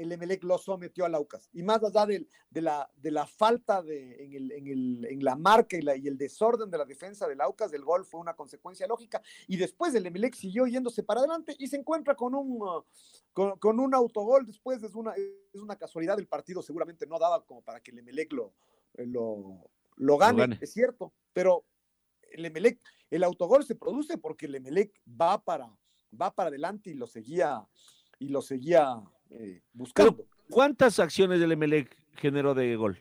[0.02, 1.48] el Emelec lo sometió al Aucas.
[1.52, 5.24] Y más allá de, de, la, de la falta de, en, el, en, el, en
[5.24, 8.20] la marca y, la, y, el desorden de la defensa del Aucas, el gol fue
[8.20, 9.22] una consecuencia lógica.
[9.48, 12.84] Y después el Emelec siguió yéndose para adelante y se encuentra con un, uh,
[13.32, 14.46] con, un autogol.
[14.46, 17.98] Después es una, es una casualidad, el partido seguramente no daba como para que el
[17.98, 18.54] Emelec lo,
[18.94, 21.12] lo, lo, gane, es cierto.
[21.32, 21.64] Pero
[22.30, 25.74] el Emelec, el autogol se produce porque el Emelec va para,
[26.20, 27.66] va para adelante y lo seguía,
[28.18, 29.02] y lo seguía
[29.38, 30.24] eh, buscando.
[30.50, 32.98] ¿Cuántas acciones del Emelec generó de gol?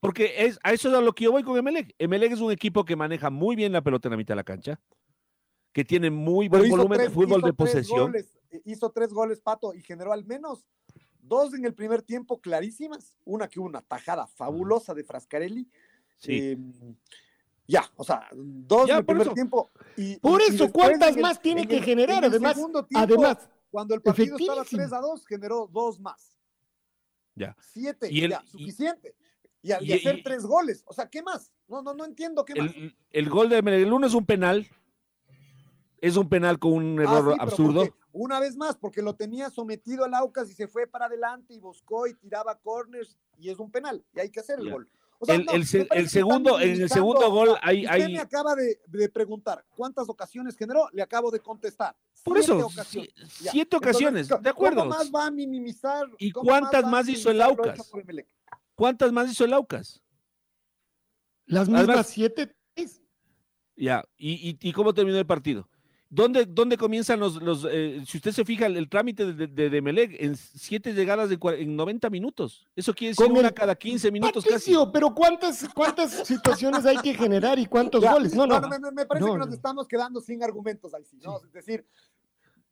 [0.00, 1.94] Porque es, a eso es a lo que yo voy con Emelec.
[1.98, 4.44] Emelec es un equipo que maneja muy bien la pelota en la mitad de la
[4.44, 4.80] cancha,
[5.72, 8.14] que tiene muy buen volumen de fútbol de posesión.
[8.14, 10.64] Eh, hizo tres goles, Pato, y generó al menos
[11.20, 13.16] dos en el primer tiempo clarísimas.
[13.24, 15.68] Una que hubo una tajada fabulosa de Frascarelli.
[16.24, 16.72] Em,
[17.66, 19.70] ya, o sea, dos en el primer tiempo.
[19.96, 22.24] Y, por eso, ¿cuántas más tiene que generar?
[22.24, 22.56] Además,
[22.94, 26.36] además, cuando el partido estaba 3 a 2, generó dos más.
[27.34, 27.56] Ya.
[27.60, 29.14] Siete, y ya, suficiente.
[29.62, 30.82] Y, hacer tres goles.
[30.86, 31.52] O sea, ¿qué más?
[31.66, 32.72] No, no, no entiendo qué más.
[33.10, 34.66] El gol de el uno es un penal.
[36.00, 37.88] Es un penal con un ah, error absurdo.
[38.12, 41.58] una vez más, porque lo tenía sometido al Aucas y se fue para adelante y
[41.58, 44.88] buscó y tiraba corners y es un penal y hay que hacer el gol
[45.26, 45.66] el,
[46.08, 47.84] segundo, en el segundo gol hay.
[47.84, 51.96] Usted me acaba de, preguntar cuántas ocasiones generó, le acabo de contestar.
[52.22, 52.68] Por eso,
[53.26, 54.86] siete ocasiones, de acuerdo.
[54.86, 56.06] ¿Cuántas más va a minimizar?
[56.18, 57.90] ¿Y cuántas más, hizo el Aucas?
[58.74, 60.02] ¿Cuántas más hizo el Aucas?
[61.46, 62.54] Las mismas siete.
[63.76, 65.68] Ya, ¿Y, y, cómo terminó el partido?
[66.10, 70.36] ¿Dónde, dónde comienzan los, los eh, si usted se fija, el, trámite de, de, en
[70.36, 72.66] siete llegadas de, en 90 minutos?
[72.74, 74.92] Eso quiere decir una cada 15 minutos Patricio, casi.
[74.92, 78.34] pero ¿cuántas, cuántas situaciones hay que generar y cuántos goles?
[78.34, 78.58] No, no.
[78.92, 81.42] me, parece que nos estamos quedando sin argumentos ahí, ¿no?
[81.44, 81.86] Es decir,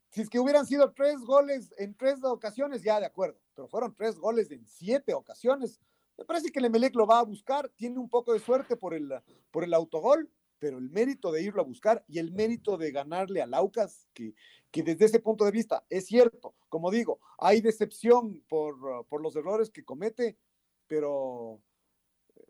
[0.09, 3.93] si es que hubieran sido tres goles en tres ocasiones, ya de acuerdo, pero fueron
[3.93, 5.79] tres goles en siete ocasiones.
[6.17, 8.95] Me parece que el Emelec lo va a buscar, tiene un poco de suerte por
[8.95, 9.13] el,
[9.51, 10.27] por el autogol,
[10.59, 14.33] pero el mérito de irlo a buscar y el mérito de ganarle a Laucas, que,
[14.71, 19.35] que desde ese punto de vista es cierto, como digo, hay decepción por, por los
[19.35, 20.37] errores que comete,
[20.87, 21.61] pero,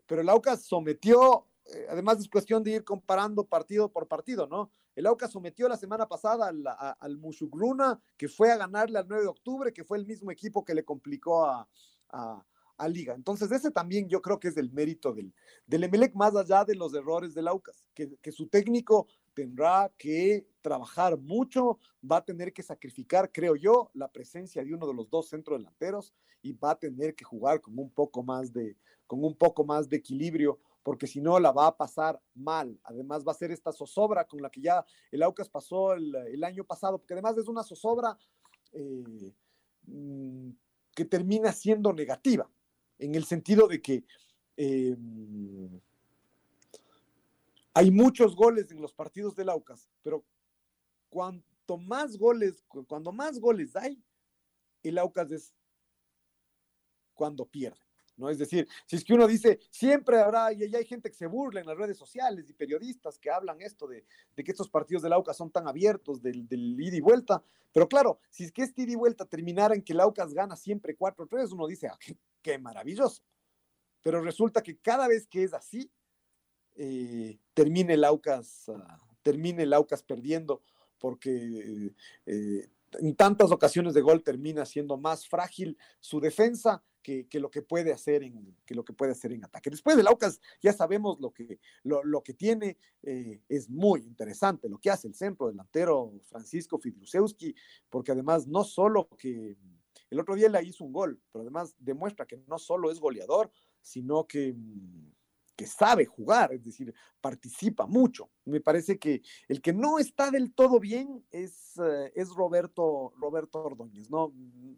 [0.06, 4.70] pero el Aucas sometió, eh, además es cuestión de ir comparando partido por partido, ¿no?
[4.94, 9.22] El Aucas sometió la semana pasada al, al Mushugruna, que fue a ganarle al 9
[9.22, 11.68] de octubre, que fue el mismo equipo que le complicó a,
[12.10, 12.44] a
[12.78, 13.14] a Liga.
[13.14, 15.34] Entonces, ese también yo creo que es el mérito del,
[15.66, 20.46] del Emelec, más allá de los errores del Aucas, que, que su técnico tendrá que
[20.62, 25.10] trabajar mucho, va a tener que sacrificar, creo yo, la presencia de uno de los
[25.10, 28.76] dos centrodelanteros y va a tener que jugar con un poco más de,
[29.06, 32.78] con un poco más de equilibrio, porque si no la va a pasar mal.
[32.84, 36.44] Además va a ser esta zozobra con la que ya el Aucas pasó el, el
[36.44, 38.16] año pasado, porque además es una zozobra
[38.72, 39.34] eh,
[39.86, 40.50] mm,
[40.94, 42.50] que termina siendo negativa
[42.98, 44.04] en el sentido de que
[44.56, 44.96] eh,
[47.74, 50.24] hay muchos goles en los partidos del Aucas, pero
[51.08, 54.02] cuanto más goles, cuando más goles hay,
[54.82, 55.54] el Aucas es
[57.14, 57.87] cuando pierde.
[58.18, 58.28] ¿No?
[58.28, 61.60] Es decir, si es que uno dice, siempre habrá, y hay gente que se burla
[61.60, 64.04] en las redes sociales y periodistas que hablan esto de,
[64.36, 67.42] que estos partidos del Aucas son tan abiertos del, del, y vuelta,
[67.72, 70.56] pero claro, si es que este ida y vuelta terminara en que el Aucas gana
[70.56, 71.98] siempre 4-3, uno dice, ah,
[72.42, 73.22] qué maravilloso.
[74.02, 75.90] Pero resulta que cada vez que es así,
[76.76, 80.62] eh, termine el Aucas, ah, termine el Aucas perdiendo,
[80.98, 81.92] porque
[82.26, 86.82] eh, en tantas ocasiones de gol termina siendo más frágil su defensa
[87.28, 89.70] que, lo que puede hacer en que lo que puede hacer en ataque.
[89.70, 94.78] Después del Aucas ya sabemos lo que, lo, que tiene, eh, es muy interesante lo
[94.78, 97.54] que hace el centro delantero Francisco Fidlusewski,
[97.88, 99.56] porque además no solo que
[100.10, 103.50] el otro día le hizo un gol, pero además demuestra que no solo es goleador,
[103.80, 105.12] sino que, mm,
[105.58, 108.30] que sabe jugar, es decir, participa mucho.
[108.44, 113.64] Me parece que el que no está del todo bien es, eh, es Roberto, Roberto
[113.64, 114.08] Ordóñez.
[114.08, 114.32] ¿no?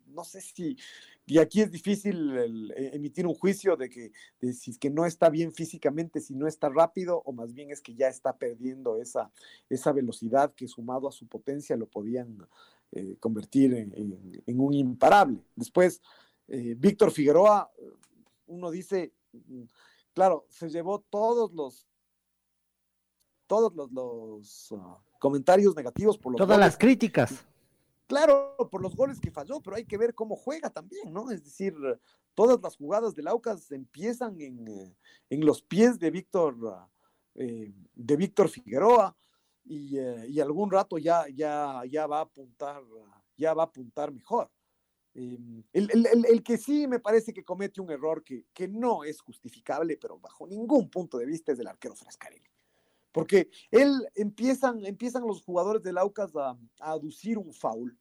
[0.06, 0.78] no sé si,
[1.26, 2.34] y aquí es difícil
[2.74, 6.70] eh, emitir un juicio de que es que no está bien físicamente, si no está
[6.70, 9.30] rápido, o más bien es que ya está perdiendo esa,
[9.68, 12.38] esa velocidad que sumado a su potencia lo podían
[12.92, 15.44] eh, convertir en, un imparable.
[15.54, 16.00] Después,
[16.48, 17.70] Víctor Figueroa,
[18.46, 19.12] uno dice,
[20.20, 21.88] claro, se llevó todos los
[23.46, 27.42] todos los, ah, comentarios negativos por los todas las críticas.
[28.06, 31.30] Claro, por los goles que falló, pero hay que ver cómo juega también, ¿no?
[31.30, 31.74] Es decir,
[32.34, 34.94] todas las jugadas del Aucas empiezan en, eh,
[35.30, 36.54] en los pies de Víctor,
[37.34, 39.16] de Víctor Figueroa.
[39.70, 42.82] Eh, y, algún rato ya, ya, ya va a apuntar,
[43.38, 44.50] ya va a apuntar mejor.
[45.20, 50.18] Em, el, que sí me parece que comete un error que, no es justificable, pero
[50.18, 52.48] bajo ningún punto de vista es del arquero Frascarelli.
[53.12, 56.50] Porque él empiezan, empiezan los jugadores del Aucas a,
[56.80, 57.98] a aducir un foul,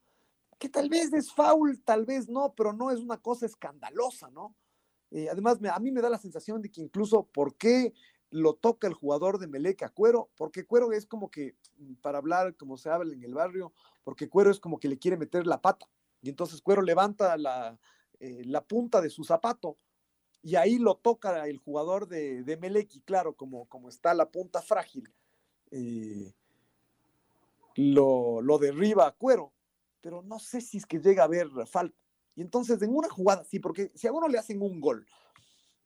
[0.58, 4.56] que tal vez es foul, tal vez no, pero no es una cosa escandalosa, ¿no?
[5.12, 7.94] Eh, además, a mí me da la sensación de que incluso, ¿por qué
[8.32, 12.20] lo toca el jugador de Meleca a Cuero, porque Cuero es como que, mm, para
[12.20, 15.48] hablar como se habla en el barrio, porque Cuero es como que le quiere meter
[15.48, 15.88] la pata.
[16.22, 17.78] Y entonces Cuero levanta la,
[18.20, 19.78] eh, la punta de su zapato
[20.42, 25.12] y ahí lo toca el jugador de, de claro, como, como está la punta frágil,
[25.72, 26.34] eh,
[27.76, 29.52] lo, lo derriba a Cuero,
[30.02, 31.98] pero no sé si es que llega a haber falta.
[32.36, 35.06] Y entonces en una jugada, sí, porque si a uno le hacen un gol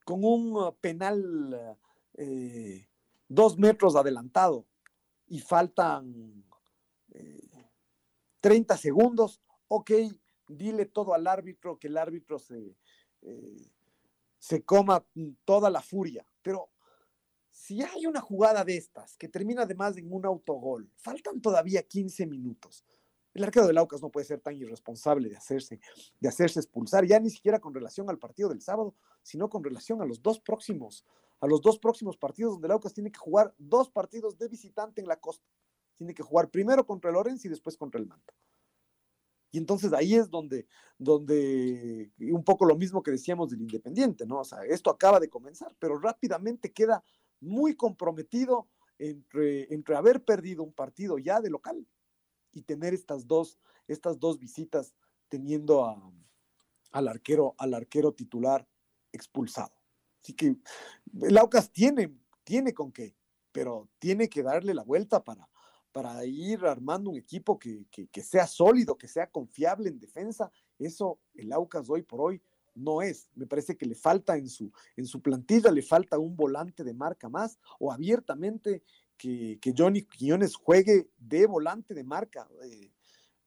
[0.05, 1.77] con un uh, penal
[2.15, 2.88] eh,
[3.27, 4.65] dos metros adelantado
[5.27, 6.45] y faltan
[8.41, 9.91] 30 eh, segundos, ok,
[10.48, 12.76] dile todo al árbitro, que el árbitro se,
[13.22, 13.72] eh,
[14.38, 15.06] se coma
[15.46, 16.70] toda la furia, pero
[17.50, 22.26] si hay una jugada de estas que termina además en un autogol, faltan todavía 15
[22.26, 22.84] minutos.
[23.34, 25.80] El arquero de Laucas no puede ser tan irresponsable de hacerse,
[26.20, 30.02] de hacerse expulsar, ya ni siquiera con relación al partido del sábado, sino con relación
[30.02, 31.06] a los dos próximos,
[31.39, 35.02] a los dos próximos partidos donde el Aucas tiene que jugar dos partidos de visitante
[35.02, 35.48] en la costa.
[35.96, 38.34] Tiene que jugar primero contra el y después contra el Manta.
[39.54, 40.66] Y entonces ahí es donde,
[40.97, 44.39] donde un poco lo mismo que decíamos del Independiente, ¿no?
[44.39, 47.04] O sea, esto acaba de comenzar, pero rápidamente queda
[47.39, 51.88] muy comprometido entre, entre haber perdido un partido ya de local
[52.51, 54.95] y tener estas dos, estas dos visitas
[55.30, 55.86] teniendo
[56.91, 58.68] al, arquero, al arquero titular
[59.12, 59.76] expulsado.
[60.24, 60.56] Así que
[61.22, 62.12] el Aucas tiene,
[62.43, 63.16] tiene con qué,
[63.51, 65.47] pero tiene que darle la vuelta para,
[65.94, 70.52] para ir armando un equipo que, que, sea sólido, que sea confiable en defensa.
[70.80, 72.41] Eso el Aucas hoy por hoy
[72.74, 73.30] no es.
[73.36, 76.96] Me parece que le falta en su, en su plantilla, le falta un volante de
[76.96, 78.82] marca más o abiertamente
[79.16, 82.50] que, que Johnny Quiñones juegue de volante de marca.
[82.64, 82.91] Eh,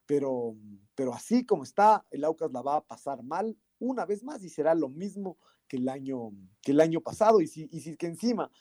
[0.07, 0.55] pero,
[0.95, 4.49] pero así como está, el Aucas la va a pasar mal una vez más y
[4.49, 5.37] será lo mismo
[5.67, 6.31] que el año,
[6.63, 7.41] que el año pasado.
[7.41, 8.53] Y si, y si que encima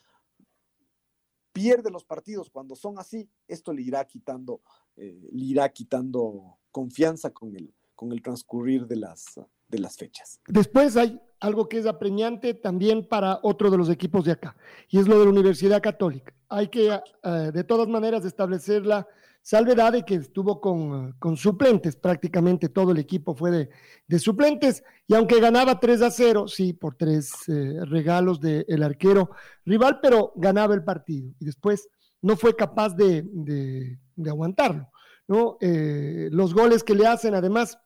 [1.55, 4.59] pierde los partidos cuando son así, esto le irá quitando,
[4.97, 9.39] eh, le irá quitando confianza con el, con el transcurrir de las,
[9.69, 10.41] de las fechas.
[10.49, 14.57] Después hay algo que es apremiante también para otro de los equipos de acá,
[14.89, 16.33] y es lo de la Universidad Católica.
[16.49, 19.07] Hay que, eh, de todas maneras, establecerla
[19.45, 23.69] salvedad de que estuvo con, suplentes, prácticamente todo el equipo fue
[24.07, 29.29] de, suplentes, y aunque ganaba 3 a 0, sí, por tres eh, regalos del arquero
[29.63, 31.87] rival, pero ganaba el partido, y después
[32.23, 34.89] no fue capaz de, aguantarlo,
[35.27, 35.57] ¿no?
[35.61, 37.77] Eh, los goles que le hacen, además,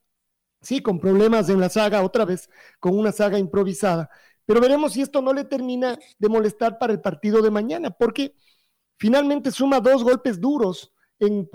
[0.62, 2.49] sí, con problemas en la saga, otra vez,
[2.80, 4.10] con una saga improvisada,
[4.45, 8.34] pero veremos si esto no le termina de molestar para el partido de mañana, porque
[8.97, 11.49] finalmente suma dos golpes duros, en,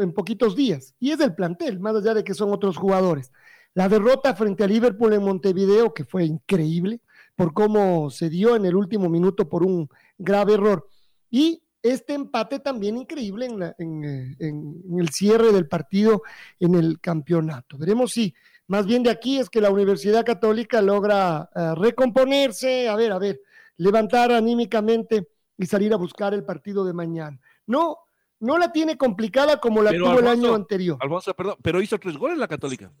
[0.00, 0.94] en poquitos días.
[0.98, 3.32] Y es del plantel, más allá de que son otros jugadores.
[3.74, 7.00] La derrota frente a Liverpool en Montevideo, que fue increíble,
[7.34, 9.88] por cómo se dio en el último minuto por un
[10.18, 10.86] grave error.
[11.30, 13.46] Y este empate también increíble
[13.78, 16.22] en, eh, el cierre del partido
[16.60, 17.76] en el campeonato.
[17.76, 18.34] Veremos si
[18.66, 23.18] más bien de aquí es que la Universidad Católica logra eh, recomponerse, a ver, a
[23.18, 23.40] ver,
[23.76, 27.38] levantar anímicamente y salir a buscar el partido de mañana.
[27.66, 27.98] No
[28.44, 30.98] no la tiene complicada como la tuvo el año anterior.
[31.00, 32.92] Alfonso, perdón, pero hizo tres goles la Católica.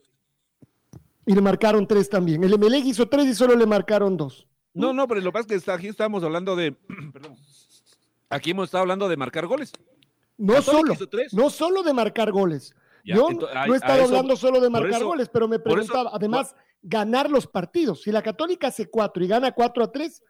[1.26, 2.42] Y le marcaron tres también.
[2.44, 4.46] El Emelec hizo tres y solo le marcaron dos.
[4.72, 6.72] No, no, pero lo que pasa es que aquí estamos hablando de.
[7.12, 7.36] perdón.
[8.30, 9.72] Aquí hemos estado hablando de marcar goles.
[10.36, 10.94] No solo,
[11.32, 12.74] no solo de marcar goles.
[13.04, 17.46] Yo no he estado hablando solo de marcar goles, pero me preguntaba, además, ganar los
[17.46, 18.02] partidos.
[18.02, 20.22] Si la Católica hace cuatro y gana cuatro a tres,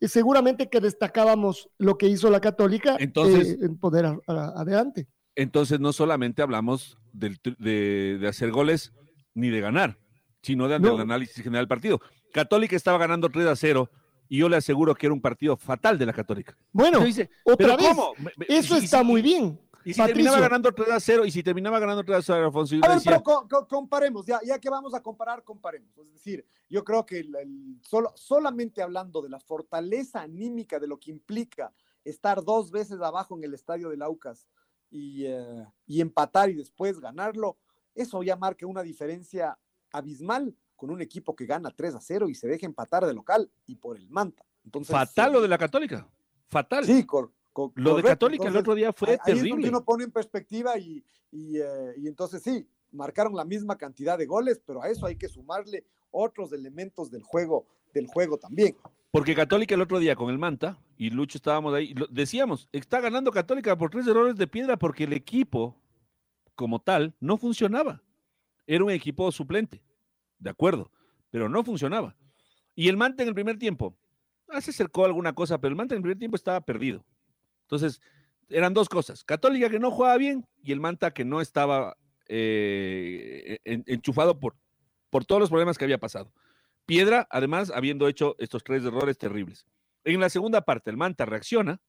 [0.00, 5.08] seguramente que destacábamos lo que hizo la Católica entonces, eh, en poder adelante.
[5.34, 8.92] Entonces no solamente hablamos de, hacer goles
[9.34, 9.98] ni de ganar,
[10.42, 12.00] sino de, del análisis general del partido.
[12.32, 13.90] Católica estaba ganando 3 a 0
[14.28, 16.56] y yo le aseguro que era un partido fatal de la Católica.
[16.72, 17.04] Bueno,
[17.44, 17.86] otra vez,
[18.48, 19.60] eso está muy bien.
[19.84, 22.76] Y si terminaba ganando 3 a 0, y si terminaba ganando 3 a 0, Alfonso.
[22.82, 25.96] A ver, pero comparemos, ya, ya que vamos a comparar, comparemos.
[25.98, 27.24] Es decir, yo creo que
[27.82, 31.72] solo, solamente hablando de la fortaleza anímica de lo que implica
[32.04, 34.46] estar dos veces abajo en el estadio del Aucas
[34.90, 37.58] y, eh, y empatar y después ganarlo,
[37.94, 39.58] eso ya marca una diferencia
[39.92, 43.50] abismal con un equipo que gana 3 a 0 y se deja empatar de local
[43.66, 44.44] y por el Manta.
[44.64, 46.08] Entonces, Fatal lo de la Católica.
[46.48, 46.84] Fatal.
[46.84, 47.06] Sí,
[47.74, 49.52] lo de Católica el otro día fue terrible.
[49.54, 54.18] Ahí es uno pone en perspectiva y, eh, y, entonces sí, marcaron la misma cantidad
[54.18, 58.76] de goles, pero a eso hay que sumarle otros elementos del juego, del juego también.
[59.10, 63.30] Porque Católica el otro día con el Manta, y Lucho estábamos ahí, decíamos, está ganando
[63.30, 65.76] Católica por tres errores de piedra porque el equipo
[66.54, 68.02] como tal no funcionaba.
[68.66, 69.82] Era un equipo suplente,
[70.38, 70.90] de acuerdo,
[71.30, 72.16] pero no funcionaba.
[72.74, 73.94] Y el Manta en el primer tiempo,
[74.48, 77.04] ah, se acercó alguna cosa, pero el Manta en el primer tiempo estaba perdido.
[77.72, 78.02] Entonces,
[78.50, 79.24] eran dos cosas.
[79.24, 81.96] Católica que no jugaba bien y el Manta que no estaba
[82.28, 84.56] eh, enchufado por,
[85.08, 86.34] por todos los problemas que había pasado.
[86.84, 89.64] Piedra, además, habiendo hecho estos tres errores terribles.
[90.04, 91.80] En la segunda parte, el Manta reacciona.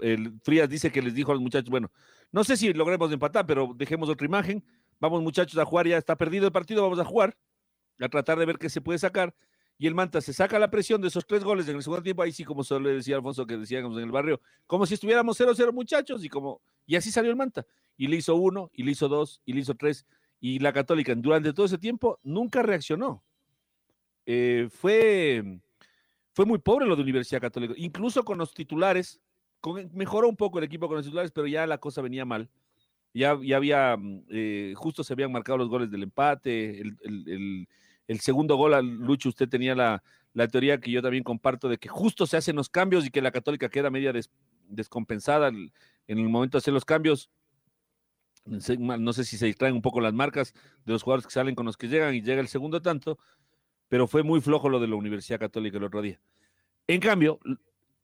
[0.00, 1.92] el Frías dice que les dijo a los muchachos, bueno,
[2.32, 4.64] no sé si logremos empatar, pero dejemos otra imagen.
[4.98, 7.36] Vamos muchachos a jugar, ya está perdido el partido, vamos a jugar,
[8.00, 9.36] a tratar de ver qué se puede sacar
[9.84, 12.22] y el Manta se saca la presión de esos tres goles en el segundo tiempo,
[12.22, 15.38] ahí sí, como solo le decía Alfonso que decíamos en el barrio, como si estuviéramos
[15.38, 17.66] 0-0 muchachos, y como, y así salió el Manta,
[17.98, 20.06] y le hizo uno, y le hizo dos, y le hizo tres,
[20.40, 23.22] y la Católica durante todo ese tiempo nunca reaccionó.
[24.24, 25.60] Eh, fue,
[26.32, 29.20] fue muy pobre lo de Universidad Católica, incluso con los titulares,
[29.92, 32.48] mejoró un poco el equipo con los titulares, pero ya la cosa venía mal.
[33.12, 37.68] Ya, ya había, mm, eh, justo se habían marcado los goles del empate, el
[38.18, 42.36] segundo gol, Lucho, usted tenía la, teoría que yo también comparto de que justo se
[42.36, 44.12] hacen los cambios y que la Católica queda media
[44.68, 45.72] descompensada en
[46.06, 47.30] el momento de hacer los cambios.
[48.46, 50.52] No sé si se distraen un poco las marcas
[50.84, 53.18] de los jugadores que salen con los que llegan y llega el segundo tanto,
[53.88, 56.20] pero fue muy flojo lo de la Universidad Católica el otro día.
[56.86, 57.40] En cambio,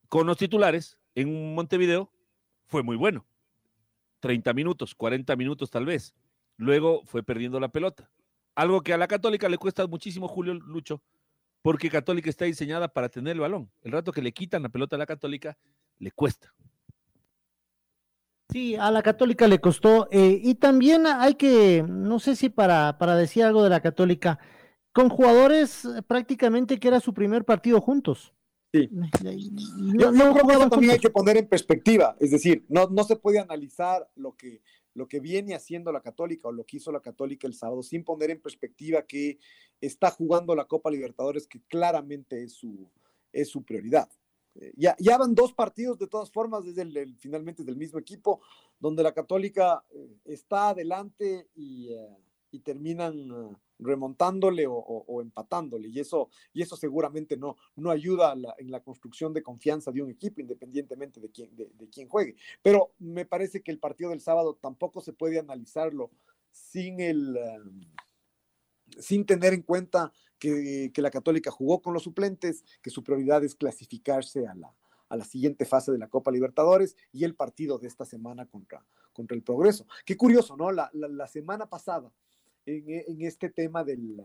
[0.09, 2.11] con los titulares en Montevideo
[2.67, 3.27] fue muy bueno.
[4.21, 6.15] 30 minutos, 40 minutos tal vez.
[6.57, 8.11] Luego fue perdiendo la pelota.
[8.55, 11.03] Algo que a la Católica le cuesta muchísimo, Julio Lucho,
[11.63, 13.71] porque Católica está diseñada para tener el balón.
[13.83, 15.57] El rato que le quitan la pelota a la Católica,
[15.99, 16.55] le cuesta.
[18.51, 20.09] Sí, a la Católica le costó.
[20.11, 24.41] Eh, y también hay que, no sé si para, para decir algo de la Católica,
[24.93, 28.35] con jugadores prácticamente que era su primer partido juntos.
[28.73, 28.89] Sí.
[28.93, 34.09] No, no, también hay que poner en perspectiva, es decir, no, no se puede analizar
[34.15, 34.63] lo que,
[34.95, 38.05] lo que viene haciendo la Católica o lo que hizo la Católica el sábado sin
[38.05, 39.39] poner en perspectiva que
[39.81, 42.89] está jugando la Copa Libertadores, que claramente es su,
[43.33, 44.09] es su prioridad.
[44.57, 48.41] Eh, ya, ya van dos partidos de todas formas, desde el, finalmente del mismo equipo,
[48.79, 52.17] donde la Católica eh, está adelante y, eh,
[52.51, 55.89] y terminan remontándole o, empatándole.
[55.89, 60.11] Y eso, y eso seguramente no, no ayuda en la construcción de confianza de un
[60.11, 62.37] equipo, independientemente de quién, de, quién juegue.
[62.63, 66.11] Pero me parece que el partido del sábado tampoco se puede analizarlo
[66.51, 67.37] sin el...
[67.37, 67.81] Em,
[68.99, 73.55] sin tener en cuenta que, la Católica jugó con los suplentes, que su prioridad es
[73.55, 74.75] clasificarse a la,
[75.09, 78.85] a la siguiente fase de la Copa Libertadores y el partido de esta semana contra,
[79.13, 79.87] contra el Progreso.
[80.05, 80.73] Qué curioso, ¿no?
[80.73, 82.11] La, la semana pasada
[82.79, 84.23] en, este tema del,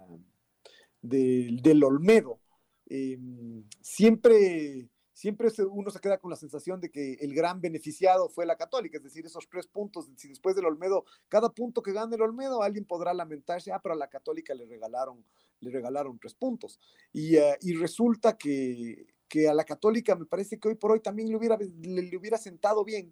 [1.02, 2.40] del, Olmedo.
[2.88, 8.46] Em, siempre, siempre uno se queda con la sensación de que el gran beneficiado fue
[8.46, 12.16] la Católica, es decir, esos tres puntos, si después del Olmedo, cada punto que gane
[12.16, 15.24] el Olmedo, alguien podrá lamentarse, ah, pero a la Católica le regalaron,
[15.62, 16.80] le regalaron tres puntos.
[17.12, 21.00] Y, eh, y resulta que, que, a la Católica me parece que hoy por hoy
[21.00, 23.12] también le hubiera, le hubiera sentado bien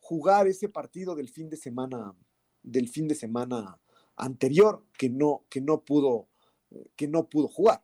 [0.00, 2.14] jugar ese partido del fin de semana,
[2.62, 3.78] del fin de semana
[4.16, 6.28] anterior que no, que no, pudo,
[6.96, 7.82] que no pudo jugar.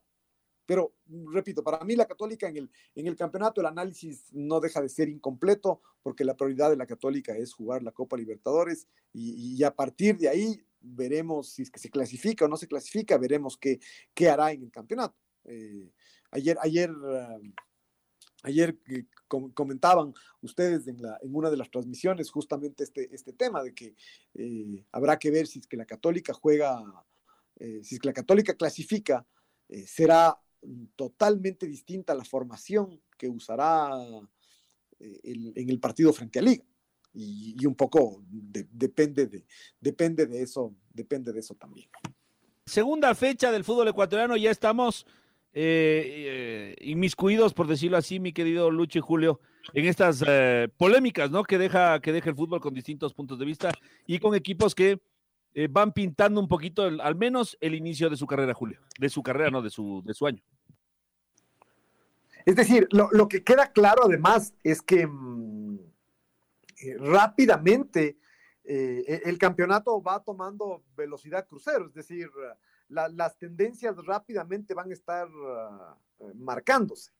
[0.66, 0.94] Pero,
[1.32, 4.88] repito, para mí la católica en el, en el campeonato el análisis no deja de
[4.88, 9.74] ser incompleto porque la prioridad de la católica es jugar la Copa Libertadores y, a
[9.74, 13.80] partir de ahí veremos si es que se clasifica o no se clasifica, veremos qué,
[14.14, 15.16] qué hará en el campeonato.
[15.44, 15.90] Eh,
[16.30, 16.90] ayer, ayer
[18.42, 23.94] Ayer eh, comentaban ustedes en, una de las transmisiones justamente este, este tema de que
[24.34, 26.82] eh, habrá que ver si es que la católica juega,
[27.56, 29.26] eh, si es que la católica clasifica,
[29.86, 30.38] será
[30.96, 33.90] totalmente distinta la formación que usará
[34.98, 36.64] en el partido frente a Liga.
[37.14, 39.46] Y, un poco depende, de,
[39.80, 41.88] depende de eso, depende de eso también.
[42.66, 45.06] Segunda fecha del fútbol ecuatoriano, ya estamos
[45.54, 49.40] eh, eh, inmiscuidos, por decirlo así, mi querido Lucho y Julio,
[49.74, 51.44] en estas eh, polémicas, ¿no?
[51.44, 53.70] Que deja, que deja el fútbol con distintos puntos de vista
[54.06, 55.00] y con equipos que
[55.54, 59.22] eh, van pintando un poquito, al menos el inicio de su carrera, Julio, de su
[59.22, 60.42] carrera, no, de su, de su año.
[62.46, 65.78] Es decir, lo, que queda claro además es que mm,
[66.98, 68.16] rápidamente
[68.64, 72.30] el campeonato va tomando velocidad crucero, es decir,
[72.92, 77.12] las tendencias rápidamente van a estar eh, marcándose.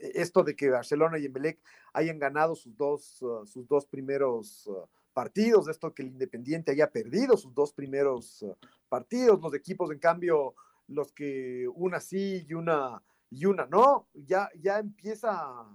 [0.00, 1.60] Esto de que Barcelona y Emelec
[1.92, 6.90] hayan ganado sus dos, ah, sus dos primeros uh, partidos, esto que el Independiente haya
[6.90, 8.44] perdido sus dos primeros
[8.88, 10.54] partidos, los equipos en cambio,
[10.88, 15.66] los que una sí y una, y una no, ya, ya empieza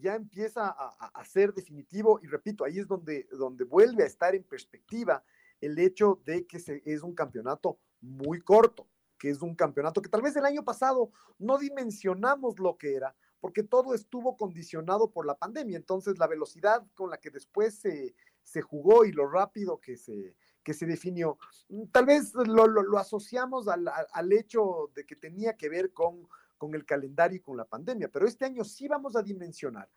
[0.00, 4.44] ya empieza a, ser definitivo y repito, ahí es donde, donde vuelve a estar en
[4.44, 5.24] perspectiva
[5.60, 8.86] el hecho de que es un campeonato muy corto,
[9.18, 13.14] que es un campeonato que tal vez el año pasado no dimensionamos lo que era,
[13.40, 15.76] porque todo estuvo condicionado por la pandemia.
[15.76, 20.36] Entonces, la velocidad con la que después se, se jugó y lo rápido que se,
[20.62, 21.38] que se definió,
[21.92, 26.28] tal vez lo, lo, asociamos al, al, hecho de que tenía que ver con,
[26.58, 29.88] con el calendario y con la pandemia, pero este año sí vamos a dimensionar,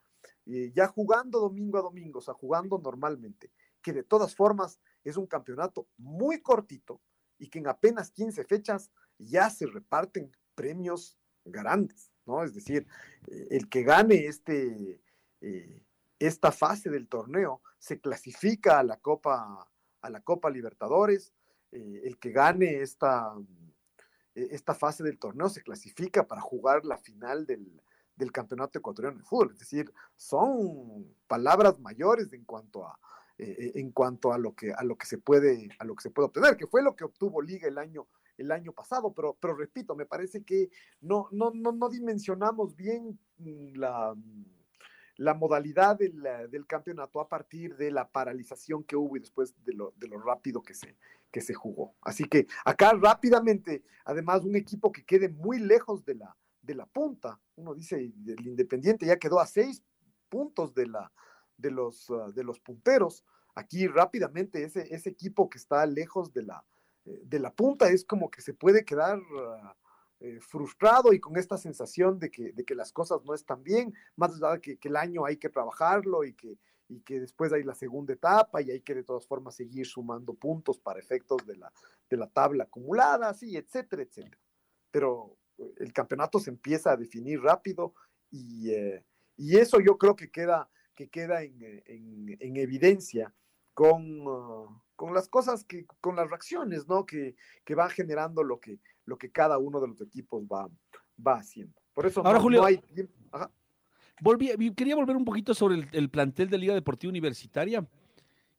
[0.46, 3.52] eh, ya jugando domingo a domingo, o sea, jugando normalmente,
[3.82, 7.02] que de todas formas es un campeonato muy cortito,
[7.40, 12.44] y que en apenas 15 fechas ya se reparten premios grandes, ¿no?
[12.44, 12.86] Es decir,
[13.28, 15.02] eh, el que gane este,
[15.42, 15.84] eh,
[16.20, 19.68] esta fase del torneo se clasifica a la Copa,
[20.02, 21.34] a la Copa Libertadores,
[21.72, 23.34] eh, el que gane esta,
[24.36, 27.82] esta fase del torneo se clasifica para jugar la final del,
[28.16, 29.52] del Campeonato Ecuatoriano de Fútbol.
[29.54, 33.00] Es decir, son palabras mayores en cuanto a,
[33.42, 36.12] eh, en cuanto a lo que a lo que se puede a lo que se
[36.12, 39.56] puede obtener, que fue lo que obtuvo Liga el año el año pasado, pero, pero
[39.56, 40.70] repito, me parece que
[41.02, 44.46] no, no, no, no dimensionamos bien mm, la, mm,
[45.18, 49.74] la modalidad del, del, campeonato a partir de la paralización que hubo y después de
[49.74, 50.96] lo, de lo rápido que se,
[51.32, 51.96] que se jugó.
[52.02, 56.86] Así que acá rápidamente, además, un equipo que quede muy lejos de la, de la
[56.86, 59.84] punta, uno dice, el Independiente ya quedó a seis
[60.30, 61.12] puntos de, la,
[61.60, 63.24] de, los, ah, de los punteros.
[63.56, 66.66] Aquí rápidamente ese, ese equipo que está lejos de la,
[67.06, 69.76] eh, de la punta es como que se puede quedar ah,
[70.20, 73.94] eh, frustrado y con esta sensación de que, de que las cosas no están bien,
[74.16, 76.58] más allá que, que el año hay que trabajarlo y que,
[76.88, 80.34] y que después hay la segunda etapa y hay que de todas formas seguir sumando
[80.34, 81.72] puntos para efectos de la,
[82.10, 84.38] de la tabla acumulada, sí, etcétera, etcétera.
[84.92, 87.94] Pero eh, el campeonato se empieza a definir rápido
[88.32, 88.72] y,
[89.38, 93.34] y eso yo creo que queda, que queda en, en, evidencia
[93.74, 97.06] con, uh, con, las cosas, que, con las reacciones, ¿no?
[97.06, 100.70] Que, que van generando lo que, lo que cada uno de los equipos va,
[101.26, 101.80] va haciendo.
[101.94, 102.82] Por eso Ahora, Julio, hay
[104.20, 107.88] Volví, quería volver un poquito sobre el, plantel de Liga Deportiva Universitaria,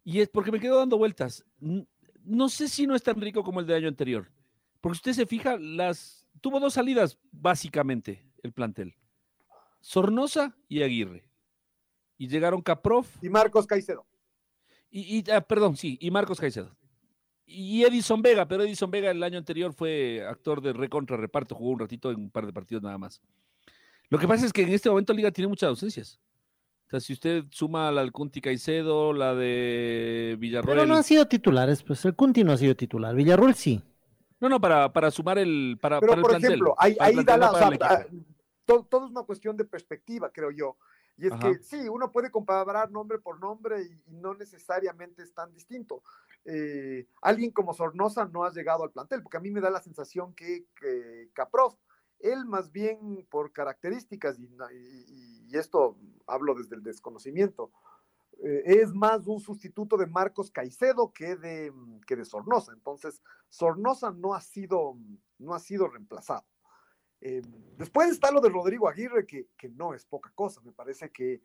[0.03, 1.45] y es porque me quedo dando vueltas.
[1.59, 4.33] No sé si no es tan rico como el del año anterior,
[4.81, 8.97] porque usted se fija, las tuvo dos salidas básicamente el plantel.
[9.81, 11.30] Sornosa y Aguirre.
[12.21, 13.09] Y llegaron Caprof.
[13.23, 14.05] Y Marcos Caicedo.
[14.91, 16.77] Y, ah, perdón, sí, y Marcos Caicedo.
[17.47, 21.71] Y Edison Vega, pero Edison Vega el año anterior fue actor de recontra reparto, jugó
[21.71, 23.23] un ratito en un par de partidos nada más.
[24.11, 26.21] Lo que pasa es que en este momento Liga tiene muchas ausencias.
[26.89, 30.77] O sea, si usted suma la del Cunti Caicedo, la de Villarroel.
[30.77, 33.15] Pero no han sido titulares, pues el Cunti no ha sido titular.
[33.15, 33.81] Villarroel sí.
[34.41, 35.79] No, no, para, para sumar el.
[35.81, 38.07] Para, Pero, para por ejemplo, ahí, ahí da la
[38.67, 40.77] todo, es una cuestión de perspectiva, creo yo.
[41.21, 45.53] Y es que sí, uno puede comparar nombre por nombre y, no necesariamente es tan
[45.53, 46.03] distinto.
[46.47, 49.83] Eh, alguien como Sornosa no ha llegado al plantel, porque a mí me da la
[49.83, 51.75] sensación que, que Caprof,
[52.21, 54.49] él más bien por características, y,
[55.53, 57.71] y, esto hablo desde el desconocimiento,
[58.43, 61.71] eh, es más un sustituto de Marcos Caicedo que de,
[62.07, 62.73] que de Sornosa.
[62.73, 64.97] Entonces, Sornosa no ha sido,
[65.39, 66.47] no ha sido reemplazado.
[67.21, 67.43] Eh,
[67.77, 70.61] después está lo de Rodrigo Aguirre, que, no es poca cosa.
[70.63, 71.43] Me parece que,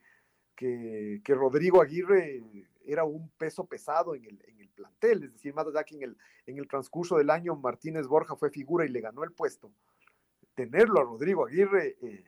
[0.56, 2.44] que, Rodrigo Aguirre
[2.84, 5.24] era un peso pesado en el, en el, plantel.
[5.24, 8.50] Es decir, más allá que en el, en el transcurso del año Martínez Borja fue
[8.50, 9.72] figura y le ganó el puesto.
[10.54, 12.24] Tenerlo a Rodrigo Aguirre, eh,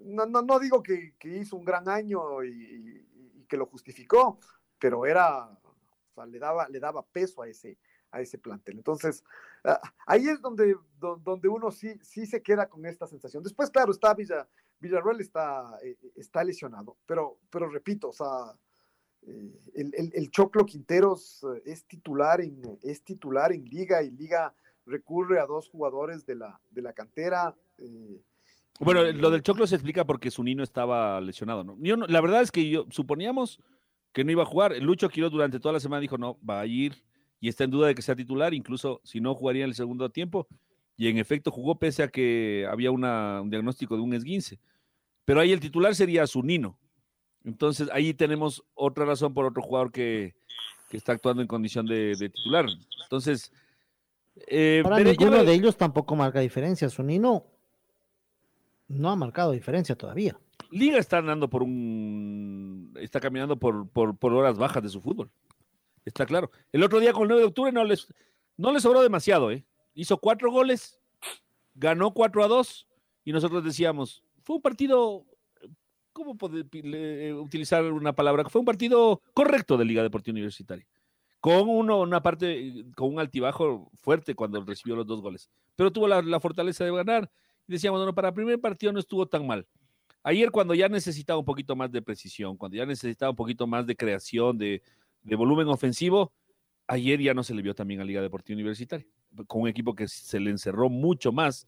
[0.00, 4.38] no, no, no, digo que, hizo un gran año y, que lo justificó,
[4.78, 5.58] pero era,
[6.26, 7.78] le, daba, le daba peso a ese,
[8.10, 8.76] a ese plantel.
[8.76, 9.24] Entonces,
[9.64, 13.42] ah, ahí es donde, donde uno sí, sí se queda con esta sensación.
[13.42, 14.48] Después, claro, está Villa,
[14.80, 18.54] Villarreal está, eh, está lesionado, pero, pero repito, o sea,
[19.22, 24.54] eh, el, el, Choclo Quinteros eh, es titular, en, es titular en liga y liga
[24.86, 27.54] recurre a dos jugadores de la, de la cantera.
[28.80, 31.76] bueno, lo del Choclo se explica porque su niño estaba lesionado, ¿no?
[31.80, 33.60] Yo la verdad es que yo suponíamos
[34.12, 34.74] que no iba a jugar.
[34.80, 37.04] Lucho Quiroz durante toda la semana dijo, no, va a ir
[37.40, 40.10] y está en duda de que sea titular, incluso si no jugaría en el segundo
[40.10, 40.48] tiempo.
[40.96, 44.58] Y en efecto jugó pese a que había un diagnóstico de un esguince.
[45.24, 46.76] Pero ahí el titular sería Zunino.
[47.44, 50.34] Entonces ahí tenemos otra razón por otro jugador que,
[50.90, 52.66] está actuando en condición de, titular.
[53.04, 53.52] Entonces.
[54.48, 56.88] Eh, Para ninguno de ellos tampoco marca diferencia.
[56.88, 57.44] Zunino
[58.88, 60.36] no ha marcado diferencia todavía.
[60.70, 62.92] Liga está andando por un.
[63.00, 65.30] está caminando por, por horas bajas de su fútbol.
[66.04, 66.50] Está claro.
[66.72, 68.12] El otro día con el 9 de octubre no les,
[68.56, 69.64] no les sobró demasiado, ¿eh?
[69.94, 70.98] Hizo cuatro goles,
[71.74, 72.86] ganó 4 a 2
[73.24, 75.26] y nosotros decíamos, fue un partido,
[76.12, 76.64] ¿cómo puede
[77.34, 78.48] utilizar una palabra?
[78.48, 80.86] Fue un partido correcto de Liga Deportiva Universitaria.
[81.40, 85.50] Con uno, una parte, con un altibajo fuerte cuando recibió los dos goles.
[85.76, 87.30] Pero tuvo la, fortaleza de ganar.
[87.68, 89.66] Y decíamos, bueno, para el primer partido no estuvo tan mal.
[90.22, 93.86] Ayer cuando ya necesitaba un poquito más de precisión, cuando ya necesitaba un poquito más
[93.86, 94.82] de creación, de,
[95.28, 96.32] de volumen ofensivo,
[96.86, 99.06] ayer ya no se le vio también a Liga Deportiva Universitaria,
[99.46, 101.66] con un equipo que se le encerró mucho más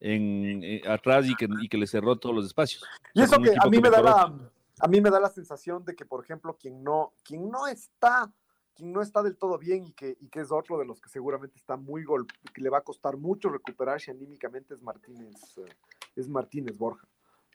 [0.00, 2.82] en, eh, atrás y que, y que, le cerró todos los espacios.
[3.12, 4.50] Y eso que a mí me da la,
[4.80, 8.32] a mí me da la sensación de que, por ejemplo, quien no, quien no está,
[8.74, 11.10] quien no está del todo bien y que, y que es otro de los que
[11.10, 15.74] seguramente está muy gol, que le va a costar mucho recuperarse anímicamente es Martínez, eh,
[16.16, 17.06] es Martínez Borja.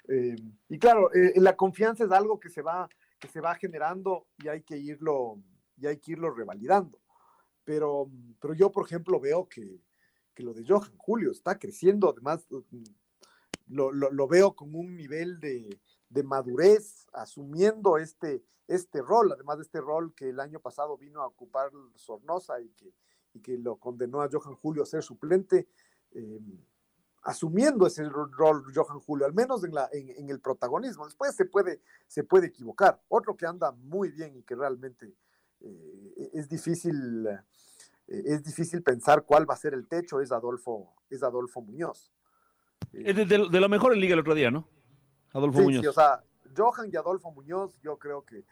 [0.07, 0.35] Eh,
[0.69, 2.89] y claro, la confianza es algo que se va
[3.19, 5.41] que se va generando y hay que irlo,
[5.77, 6.99] y hay que irlo revalidando.
[7.63, 8.09] Pero,
[8.39, 9.81] pero yo, por ejemplo, veo que,
[10.33, 12.47] que lo de Johan Julio está creciendo, además
[13.67, 19.63] lo, lo, veo con un nivel de, de, madurez, asumiendo este, este rol, además de
[19.63, 22.93] este rol que el año pasado vino a ocupar Sornosa y que,
[23.33, 25.67] y que lo condenó a Johan Julio a ser suplente.
[26.11, 26.39] Eh,
[27.23, 31.05] asumiendo ese rol Johan Julio, al menos en, la, en, el protagonismo.
[31.05, 33.01] Después se puede, se puede equivocar.
[33.07, 35.13] Otro que anda muy bien y que realmente
[35.61, 37.27] eh, es difícil.
[37.27, 42.11] Eh, es difícil pensar cuál va a ser el techo, es Adolfo, es Adolfo Muñoz.
[42.91, 44.67] Es de, lo mejor en Liga el otro día, ¿no?
[45.31, 45.81] Adolfo Muñoz.
[45.81, 46.23] Sí, o sea,
[46.57, 48.45] Johan y Adolfo Muñoz, yo creo que eh,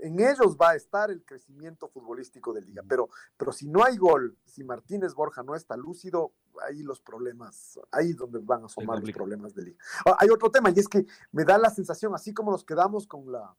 [0.00, 3.96] en ellos va a estar el crecimiento futbolístico de liga, pero, pero si no hay
[3.96, 6.32] gol, si Martínez Borja no está lúcido,
[6.66, 9.78] ahí los problemas, ahí donde van a asomar los problemas de liga.
[10.04, 13.06] Ah, hay otro tema y es que me da la sensación, así como nos quedamos
[13.06, 13.54] con la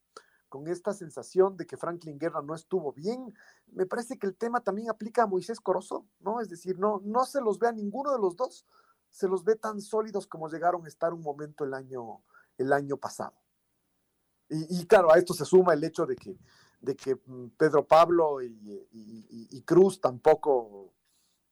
[0.49, 3.35] con esta sensación de que Franklin Guerra no estuvo bien,
[3.67, 6.41] me parece que el tema también aplica a Moisés Corozo, ¿no?
[6.41, 8.65] Es decir, no, no se los ve a ninguno de los dos,
[9.11, 12.23] se los ve tan sólidos como llegaron a estar un momento el año,
[12.57, 13.35] el año pasado.
[14.49, 16.35] Y, claro, a esto se suma el hecho de que,
[16.81, 20.91] de que mm, Pedro Pablo y, Cruz tampoco,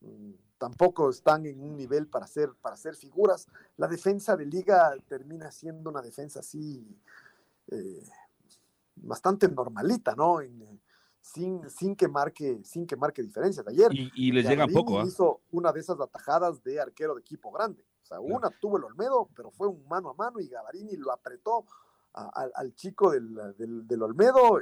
[0.02, 3.48] mm, tampoco están en un nivel para ser, para ser figuras.
[3.78, 6.88] La defensa de liga termina siendo una defensa así
[7.68, 8.04] eh,
[8.96, 10.40] bastante normalita, ¿no?
[11.22, 13.68] sin, sin, que marque, sin que marque diferencias.
[13.68, 15.00] Ayer y, les llega poco.
[15.00, 15.04] ¿ah?
[15.06, 17.84] Hizo una de esas atajadas de arquero de equipo grande.
[18.02, 21.12] O sea, una tuvo el Olmedo, pero fue un mano a mano y Gavarini lo
[21.12, 21.66] apretó
[22.34, 24.62] al chico del, Olmedo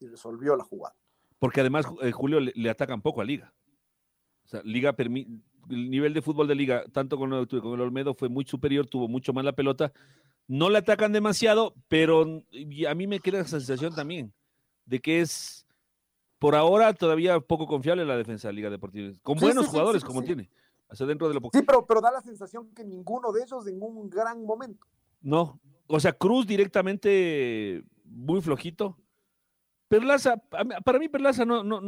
[0.00, 0.96] y, resolvió la jugada.
[1.38, 3.52] Porque además, eh, Julio, le, atacan poco a Liga.
[4.44, 8.14] O sea, Liga el nivel de fútbol de Liga, tanto con el, con el Olmedo,
[8.14, 9.92] fue muy superior, tuvo mucho más la pelota.
[10.48, 12.22] No le atacan demasiado, pero
[12.88, 14.32] a mí me queda la sensación también
[14.86, 15.66] de que es
[16.38, 19.12] por ahora todavía poco confiable la defensa de Liga Deportiva.
[19.22, 20.50] Con buenos jugadores como tiene.
[20.98, 24.10] Dentro de lo Sí, pero, pero da la sensación que ninguno de ellos en un
[24.10, 24.86] gran momento.
[25.22, 25.58] No,
[25.92, 28.98] o sea, Cruz directamente muy flojito.
[29.88, 30.36] Perlaza,
[30.84, 31.80] para mí Perlaza no, no,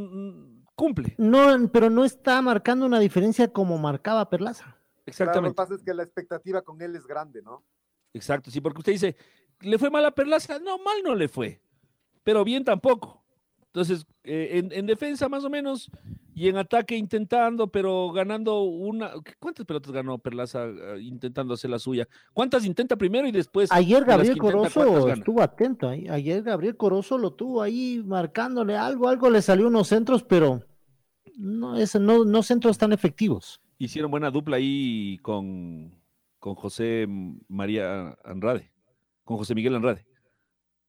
[0.75, 1.15] cumple.
[1.17, 4.77] No, pero no está marcando una diferencia como marcaba Perlaza.
[5.07, 5.49] Exactamente.
[5.49, 7.65] lo que pasa es que la expectativa con él es grande, ¿no?
[8.13, 9.17] Exacto, sí, porque usted dice,
[9.61, 10.59] ¿le fue mal a Perlaza?
[10.59, 11.63] No, mal no le fue,
[12.23, 13.25] pero bien tampoco.
[13.67, 15.91] Entonces, eh, en, defensa más o menos
[16.35, 19.13] y en ataque intentando, pero ganando una.
[19.39, 22.09] ¿Cuántas pelotas ganó Perlaza eh, intentando hacer la suya?
[22.33, 23.71] ¿Cuántas intenta primero y después?
[23.71, 26.09] Ayer Gabriel Corozo estuvo atento ahí.
[26.09, 30.61] Ayer Gabriel Corozo lo tuvo ahí marcándole algo, algo le salió unos centros, pero
[31.37, 33.61] no, es, no, no centros tan efectivos.
[33.79, 35.95] Hicieron buena dupla ahí con,
[36.41, 37.07] con José
[37.49, 38.73] María Andrade,
[39.23, 40.05] con José Miguel Andrade.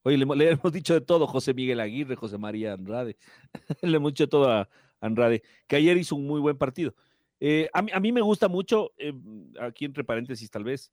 [0.01, 3.17] Oye, le, hemos dicho de todo, José Miguel Aguirre, José María Andrade.
[3.81, 4.69] le hemos dicho todo a
[5.05, 6.95] Andrade, que ayer hizo un muy buen partido.
[7.39, 9.13] Eh, a, mí, me gusta mucho, eh,
[9.59, 10.91] aquí entre paréntesis tal vez,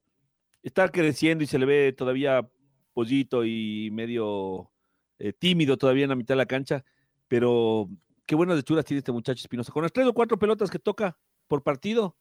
[0.63, 2.49] está creciendo y se le ve todavía
[2.93, 4.71] pollito y medio
[5.19, 6.85] eh, tímido todavía en la mitad de la cancha,
[7.29, 7.89] pero
[8.27, 9.73] qué buenas lechuras tiene este muchacho Espinosa.
[9.73, 11.17] Con las tres o cuatro pelotas que toca
[11.49, 12.17] por partido,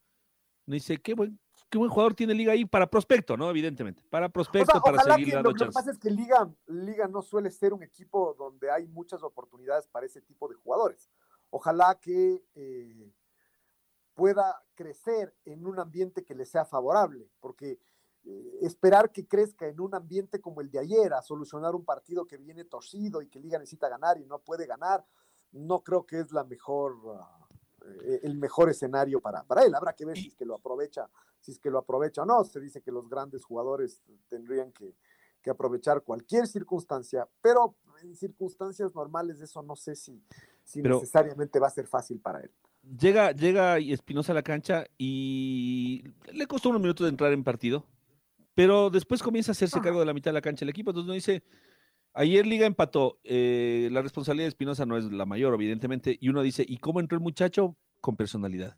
[0.66, 1.38] me dice, qué buen,
[1.68, 3.50] qué buen jugador tiene Liga ahí para prospecto, ¿no?
[3.50, 7.50] Evidentemente, para prospecto, para seguir dando lo, que pasa es que Liga, Liga no suele
[7.50, 11.10] ser un equipo donde hay muchas oportunidades para ese tipo de jugadores.
[11.54, 13.12] Ojalá que eh,
[14.14, 17.78] pueda crecer en un ambiente que le sea favorable, porque
[18.24, 22.26] eh, esperar que crezca en un ambiente como el de ayer, a solucionar un partido
[22.26, 25.04] que viene torcido y que Liga necesita ganar y no puede ganar,
[25.52, 26.96] no creo que es la mejor,
[28.04, 29.74] eh, el mejor escenario para, para él.
[29.74, 31.08] Habrá que ver si es que lo aprovecha
[31.42, 32.42] si es que lo aprovecha o no.
[32.44, 34.94] Se dice que los grandes jugadores tendrían que,
[35.50, 40.24] aprovechar cualquier circunstancia, pero en circunstancias normales eso no sé si,
[40.64, 42.50] si necesariamente va a ser fácil para él.
[42.98, 46.02] Llega, llega Espinosa a la cancha y
[46.32, 47.86] le costó unos minutos de entrar en partido,
[48.54, 50.90] pero después comienza a hacerse cargo de la mitad de la cancha el equipo.
[50.90, 51.44] Entonces uno dice,
[52.12, 56.42] ayer Liga empató, eh, la responsabilidad de Espinosa no es la mayor, evidentemente, y uno
[56.42, 57.76] dice, ¿y cómo entró el muchacho?
[58.00, 58.76] Con personalidad,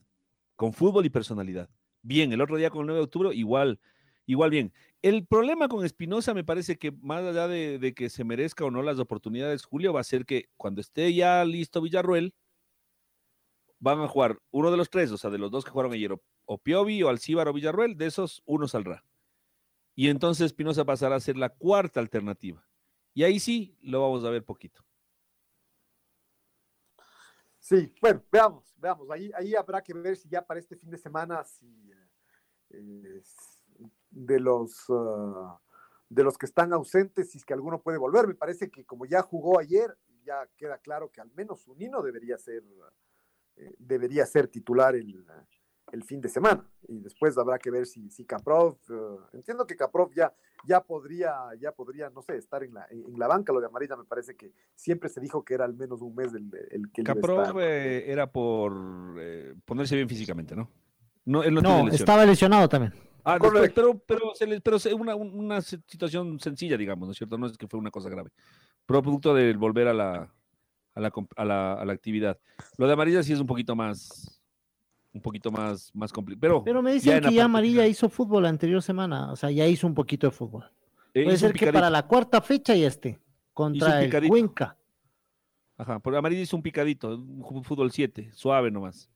[0.54, 1.70] con fútbol y personalidad
[2.04, 2.32] bien.
[2.32, 3.80] El otro día con el 9 de octubre, igual,
[4.26, 4.72] igual bien.
[5.04, 8.80] El problema con Espinosa me parece que más allá de, que se merezca o no
[8.80, 12.34] las oportunidades, Julio, va a ser que cuando esté ya listo Villarruel,
[13.78, 16.18] van a jugar uno de los tres, o sea, de los dos que jugaron ayer,
[16.46, 19.04] o, Piovi o Alcíbar o Villarruel, de esos uno saldrá.
[19.94, 22.66] Y entonces Espinosa pasará a ser la cuarta alternativa.
[23.12, 24.86] Y ahí sí lo vamos a ver poquito.
[27.58, 29.10] Sí, bueno, veamos, veamos.
[29.10, 31.92] Ahí, ahí habrá que ver si ya para este fin de semana, si
[32.70, 33.22] eh,
[34.14, 35.58] de los ah,
[36.08, 38.26] de los que están ausentes, si es que alguno puede volver.
[38.26, 42.02] Me parece que como ya jugó ayer, ya queda claro que al menos un Unino
[42.02, 42.62] debería ser,
[43.56, 45.26] eh, debería ser titular el,
[45.92, 46.68] el fin de semana.
[46.88, 50.32] Y después habrá que ver si, si Kaprov, eh, entiendo que Kaprov ya,
[50.66, 53.52] ya podría, ya podría, no sé, estar en la, en la banca.
[53.52, 56.32] Lo de Amarilla me parece que siempre se dijo que era al menos un mes
[56.34, 60.70] el, el que Kaprov eh, era por eh, ponerse bien físicamente, ¿no?
[61.26, 62.92] No, no, estaba lesionado también.
[63.24, 64.32] Ah, pero, pero, pero
[64.96, 67.38] una, una situación sencilla, digamos, ¿no es cierto?
[67.38, 68.30] No es que fue una cosa grave.
[68.84, 70.30] Producto de volver a la,
[70.94, 72.38] a la, a la, a la actividad.
[72.76, 74.42] Lo de Amarilla sí es un poquito más,
[75.14, 76.62] un poquito más, más complicado.
[76.64, 79.86] Pero, me dicen que ya Amarilla hizo fútbol la anterior semana, o sea, ya hizo
[79.86, 80.70] un poquito de fútbol.
[81.14, 83.18] Eh, Puede ser que para la cuarta fecha ya esté,
[83.54, 84.76] contra el Cuenca.
[85.76, 89.08] Ajá, por Amarillo hizo un picadito, un fútbol 7, suave nomás.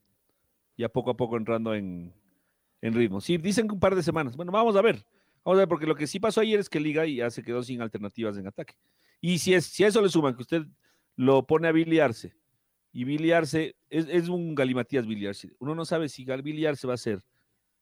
[0.77, 2.15] Ya poco a poco entrando en,
[2.83, 3.21] ritmo.
[3.21, 4.37] Sí, dicen que un par de semanas.
[4.37, 5.05] Bueno, vamos a ver.
[5.45, 7.63] Vamos a ver, porque lo que sí pasó ayer es que Liga ya se quedó
[7.63, 8.75] sin alternativas en ataque.
[9.21, 10.63] Y si, es, si a eso le suman que usted
[11.17, 12.35] lo pone a biliarse,
[12.93, 15.55] y biliarse es, un galimatías biliarse.
[15.59, 17.23] Uno no sabe si biliarse va a ser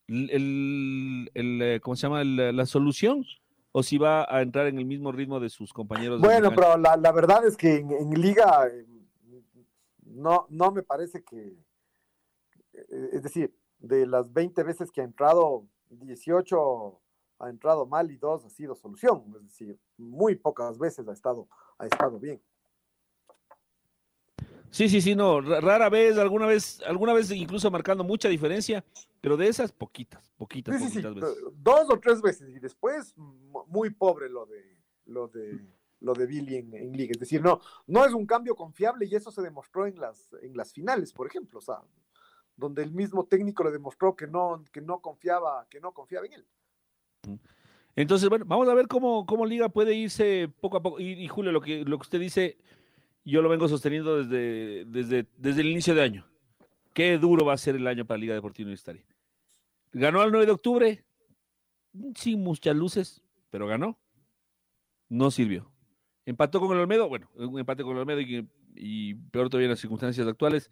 [0.09, 2.23] el, eh, ¿cómo se llama?
[2.25, 3.25] la solución
[3.73, 6.21] o si va a entrar en el mismo ritmo de sus compañeros.
[6.21, 8.87] Bueno, pero la, verdad es que en, liga eh,
[10.03, 11.59] no, no me parece que,
[12.73, 13.55] eh, es decir,
[13.87, 17.01] de las 20 veces que ha entrado, 18
[17.39, 21.49] ha entrado mal y dos ha sido solución, es decir, muy pocas veces ha estado,
[21.79, 22.41] ha estado bien.
[24.71, 28.85] Sí, sí, sí, no, rara vez, alguna vez, alguna vez incluso marcando mucha diferencia,
[29.21, 31.39] pero de esas poquitas, poquitas, poquitas veces.
[31.57, 33.15] Dos o tres veces y después
[33.69, 34.77] muy pobre lo de
[35.07, 35.61] lo de
[36.01, 39.15] lo de Billy en, en, liga, es decir, no no es un cambio confiable y
[39.15, 41.81] eso se demostró en las en las finales, por ejemplo, o sea,
[42.57, 46.33] donde el mismo técnico le demostró que no que no confiaba, que no confiaba en
[46.35, 46.47] él.
[47.97, 51.01] Entonces, bueno, vamos a ver cómo, cómo Liga puede irse poco a poco.
[51.01, 52.59] Y, y Julio, lo que, lo que usted dice,
[53.25, 56.27] yo lo vengo sosteniendo desde, desde, desde el inicio de año.
[56.93, 59.05] Qué duro va a ser el año para Liga Deportiva Universitaria.
[59.93, 61.05] Ganó el 9 de octubre,
[62.15, 63.99] sin muchas luces, pero ganó.
[65.09, 65.71] No sirvió.
[66.25, 69.81] Empató con el Olmedo, bueno, un empate con el Olmedo y, peor todavía en las
[69.81, 70.71] circunstancias actuales.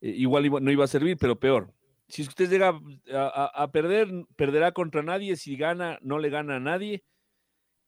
[0.00, 1.72] Eh, igual no iba a servir, pero peor.
[2.08, 2.80] Si usted llega
[3.12, 5.36] a perder, perderá contra nadie.
[5.36, 7.04] Si gana, no le gana a nadie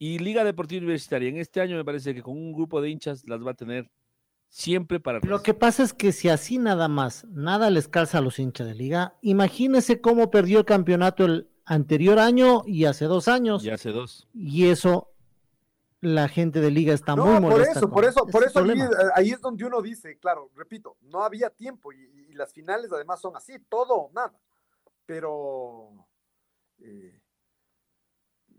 [0.02, 3.28] y Liga Deportiva Universitaria, en este año me parece que con un grupo de hinchas
[3.28, 3.90] las va a tener
[4.48, 5.20] siempre para...
[5.22, 8.66] Lo que pasa es que si así nada más, nada les calza a los hinchas
[8.66, 13.62] de liga, imagínese cómo perdió el campeonato el anterior año y hace dos años.
[13.62, 14.26] Y hace dos.
[14.32, 15.09] Y eso,
[16.00, 17.80] la gente de liga está muy molesta.
[17.80, 18.64] Por eso, por eso, por eso
[19.14, 23.36] ahí, es donde uno dice, claro, repito, no había tiempo y, las finales además son
[23.36, 24.32] así, todo o nada.
[25.04, 26.06] Pero...
[26.78, 27.20] Eh,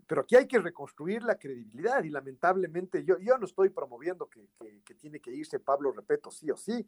[0.06, 4.46] pero aquí hay que reconstruir la credibilidad y lamentablemente yo, yo no estoy promoviendo que,
[4.98, 6.86] tiene que irse Pablo Repeto sí o sí,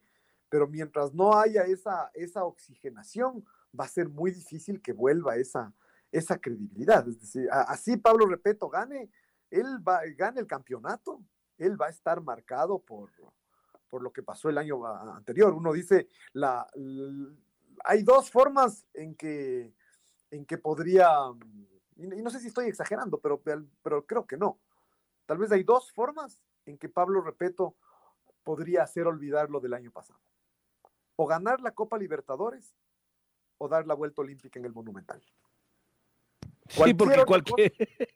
[0.50, 3.42] pero mientras no haya esa, esa oxigenación,
[3.78, 5.72] va a ser muy difícil que vuelva esa,
[6.12, 7.08] esa credibilidad.
[7.08, 9.08] Es decir, así Pablo Repeto gane,
[9.60, 11.22] él va, gane el campeonato,
[11.58, 13.10] él va a estar marcado por,
[13.88, 15.54] por lo que pasó el año anterior.
[15.54, 16.08] Uno dice,
[17.84, 19.72] hay dos formas en que,
[20.30, 21.08] en que podría
[21.96, 23.40] y, no sé si estoy exagerando, pero,
[23.82, 24.58] pero creo que no.
[25.26, 27.76] Tal vez hay dos formas en que Pablo Repeto
[28.42, 30.20] podría hacer olvidar lo del año pasado.
[31.16, 32.74] O ganar la Copa Libertadores
[33.58, 35.22] o dar la vuelta olímpica en el Monumental.
[36.76, 37.44] Cualquier, otra Cosa,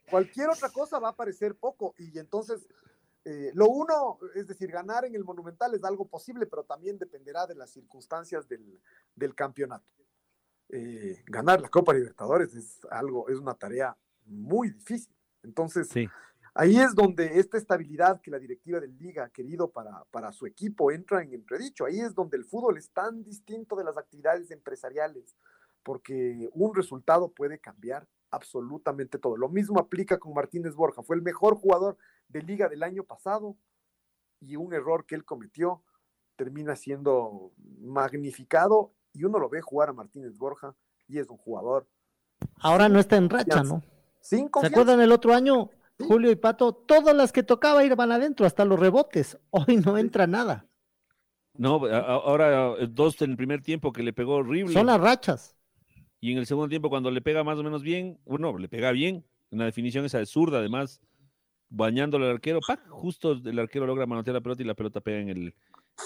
[0.09, 2.67] cualquier otra cosa va a parecer poco y entonces
[3.25, 7.45] eh, lo uno, es decir, ganar en el Monumental es algo posible, pero también dependerá
[7.45, 8.81] de las circunstancias del,
[9.15, 9.85] del campeonato.
[10.69, 15.13] Eh, ganar la Copa Libertadores es algo, es una tarea muy difícil.
[15.43, 15.89] Entonces,
[16.53, 20.45] ahí es donde esta estabilidad que la directiva del Liga ha querido para, para su
[20.45, 21.85] equipo entra en entredicho.
[21.85, 25.35] Ahí es donde el fútbol es tan distinto de las actividades empresariales,
[25.83, 29.37] porque un resultado puede cambiar absolutamente todo.
[29.37, 31.03] Lo mismo aplica con Martínez Borja.
[31.03, 33.57] Fue el mejor jugador de Liga del año pasado
[34.39, 35.83] y un error que él cometió
[36.35, 37.51] termina siendo
[37.81, 40.73] magnificado y uno lo ve jugar a Martínez Borja
[41.07, 41.87] y es un jugador.
[42.61, 43.83] Ahora no está en racha, ¿no?
[44.21, 45.69] ¿Se acuerdan el otro año,
[45.99, 46.73] Julio y Pato?
[46.73, 49.37] Todas las que tocaba iban adentro, hasta los rebotes.
[49.49, 50.65] Hoy no entra nada.
[51.55, 54.73] No, ahora dos en el primer tiempo que le pegó horrible.
[54.73, 55.57] Son las rachas.
[56.21, 58.91] Y en el segundo tiempo, cuando le pega más o menos bien, bueno, le pega
[58.91, 59.23] bien.
[59.51, 61.01] Una definición esa de zurda, además,
[61.69, 62.59] bañándole al arquero.
[62.65, 62.87] ¡pac!
[62.89, 65.55] Justo el arquero logra manotear la pelota y la pelota pega en el,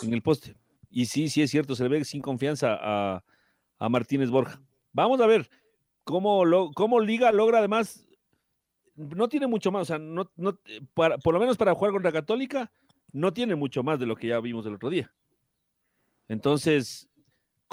[0.02, 0.56] en el poste.
[0.90, 3.24] Y sí, sí es cierto, se le ve sin confianza a,
[3.90, 4.62] Martínez Borja.
[4.94, 5.50] Vamos a ver
[6.06, 8.08] cómo, lo, cómo Liga logra además,
[8.96, 10.58] no tiene mucho más, o sea, no, no,
[10.94, 12.72] para, por lo menos para jugar contra Católica,
[13.12, 15.12] no tiene mucho más de lo que ya vimos el otro día.
[16.30, 17.10] Entonces,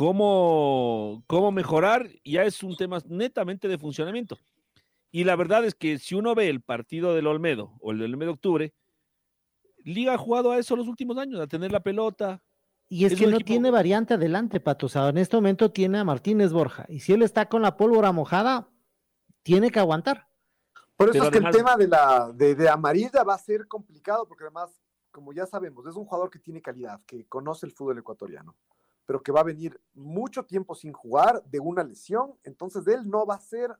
[0.00, 2.08] ¿cómo, cómo mejorar?
[2.24, 4.38] Ya es un tema netamente de funcionamiento.
[5.10, 8.14] Y la verdad es que si uno ve el partido del Olmedo o el del
[8.14, 8.74] Olmedo de octubre,
[9.84, 12.42] Liga ha jugado a eso los últimos años, a tener la pelota,
[12.88, 14.86] y es, que no tiene variante adelante, Pato.
[14.86, 16.86] O sea, en este momento tiene a Martínez Borja.
[16.88, 18.70] Y si él está con la pólvora mojada,
[19.42, 20.28] tiene que aguantar.
[20.96, 24.44] Por eso es que el tema de la de, amarilla va a ser complicado, porque
[24.44, 24.80] además,
[25.10, 28.56] como ya sabemos, es un jugador que tiene calidad, que conoce el fútbol ecuatoriano,
[29.10, 32.38] pero que va a venir mucho tiempo sin jugar de una lesión.
[32.44, 33.76] Entonces, él no va a ser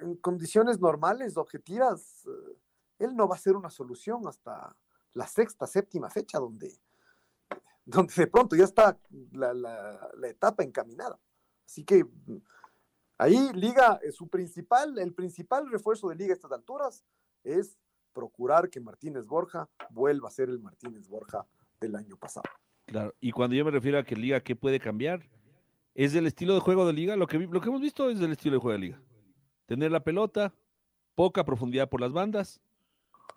[0.00, 2.58] en condiciones normales, objetivas, eh,
[2.98, 4.76] él no va a ser una solución hasta
[5.12, 6.76] la sexta, séptima fecha, donde,
[7.84, 8.98] donde de pronto ya está
[9.30, 11.16] la, la etapa encaminada.
[11.64, 12.04] Así que
[13.16, 17.04] ahí Liga, su principal, el principal refuerzo de Liga a estas alturas
[17.44, 17.78] es
[18.12, 21.46] procurar que Martínez Borja vuelva a ser el Martínez Borja
[21.78, 22.50] del año pasado.
[22.90, 25.22] Claro, y cuando yo me refiero a que Liga, ¿qué puede cambiar?
[25.94, 28.32] Es del estilo de juego de Liga, lo que, lo que hemos visto es del
[28.32, 29.00] estilo de juego de Liga.
[29.66, 30.52] Tener la pelota,
[31.14, 32.60] poca profundidad por las bandas,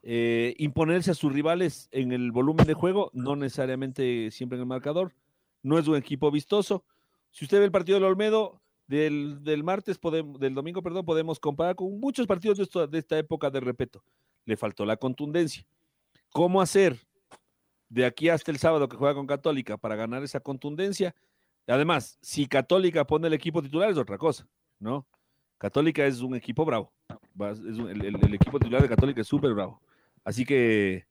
[0.02, 4.68] eh, imponerse a sus rivales en el volumen de juego, no necesariamente siempre en el
[4.68, 5.14] marcador.
[5.62, 6.84] No es un equipo vistoso.
[7.30, 11.76] Si usted ve el partido del Olmedo del, martes, podemos, del domingo, perdón, podemos comparar
[11.76, 14.04] con muchos partidos de, de esta época de repeto.
[14.46, 15.64] Le faltó la contundencia.
[16.32, 16.98] ¿Cómo hacer
[17.94, 21.14] de aquí hasta el sábado que juega con Católica para ganar esa contundencia?
[21.68, 24.48] Además, si Católica pone el equipo titular es otra cosa,
[24.80, 25.06] ¿no?
[25.60, 26.92] Católica es un equipo bravo.
[27.40, 29.80] el, equipo titular de Católica es súper bravo.
[30.24, 31.06] Así que,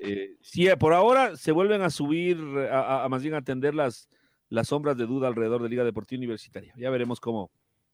[0.00, 2.38] eh, sí, por ahora se vuelven a subir,
[2.72, 4.08] a, más bien atender las,
[4.48, 6.72] las sombras de duda alrededor de Liga Deportiva Universitaria.
[6.78, 7.50] Ya veremos cómo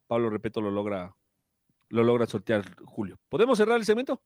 [0.06, 1.12] Pablo Repeto lo logra,
[1.88, 3.18] lo logra sortear Julio.
[3.28, 4.22] ¿Podemos cerrar el segmento?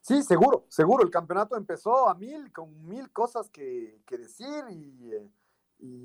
[0.00, 1.04] Sí, seguro, seguro.
[1.04, 5.28] El campeonato empezó a mil, con mil cosas que, decir eh,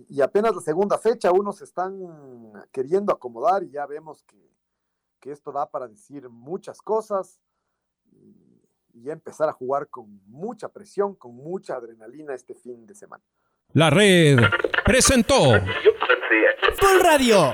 [0.10, 1.98] y, apenas la segunda fecha unos están
[2.72, 4.44] queriendo acomodar y ya vemos que,
[5.32, 7.40] esto da para decir muchas cosas
[8.12, 8.62] y,
[8.94, 13.24] y empezar a jugar con mucha presión, con mucha adrenalina este fin de semana.
[13.72, 14.38] La red
[14.86, 15.54] presentó
[16.76, 17.54] Full Radio.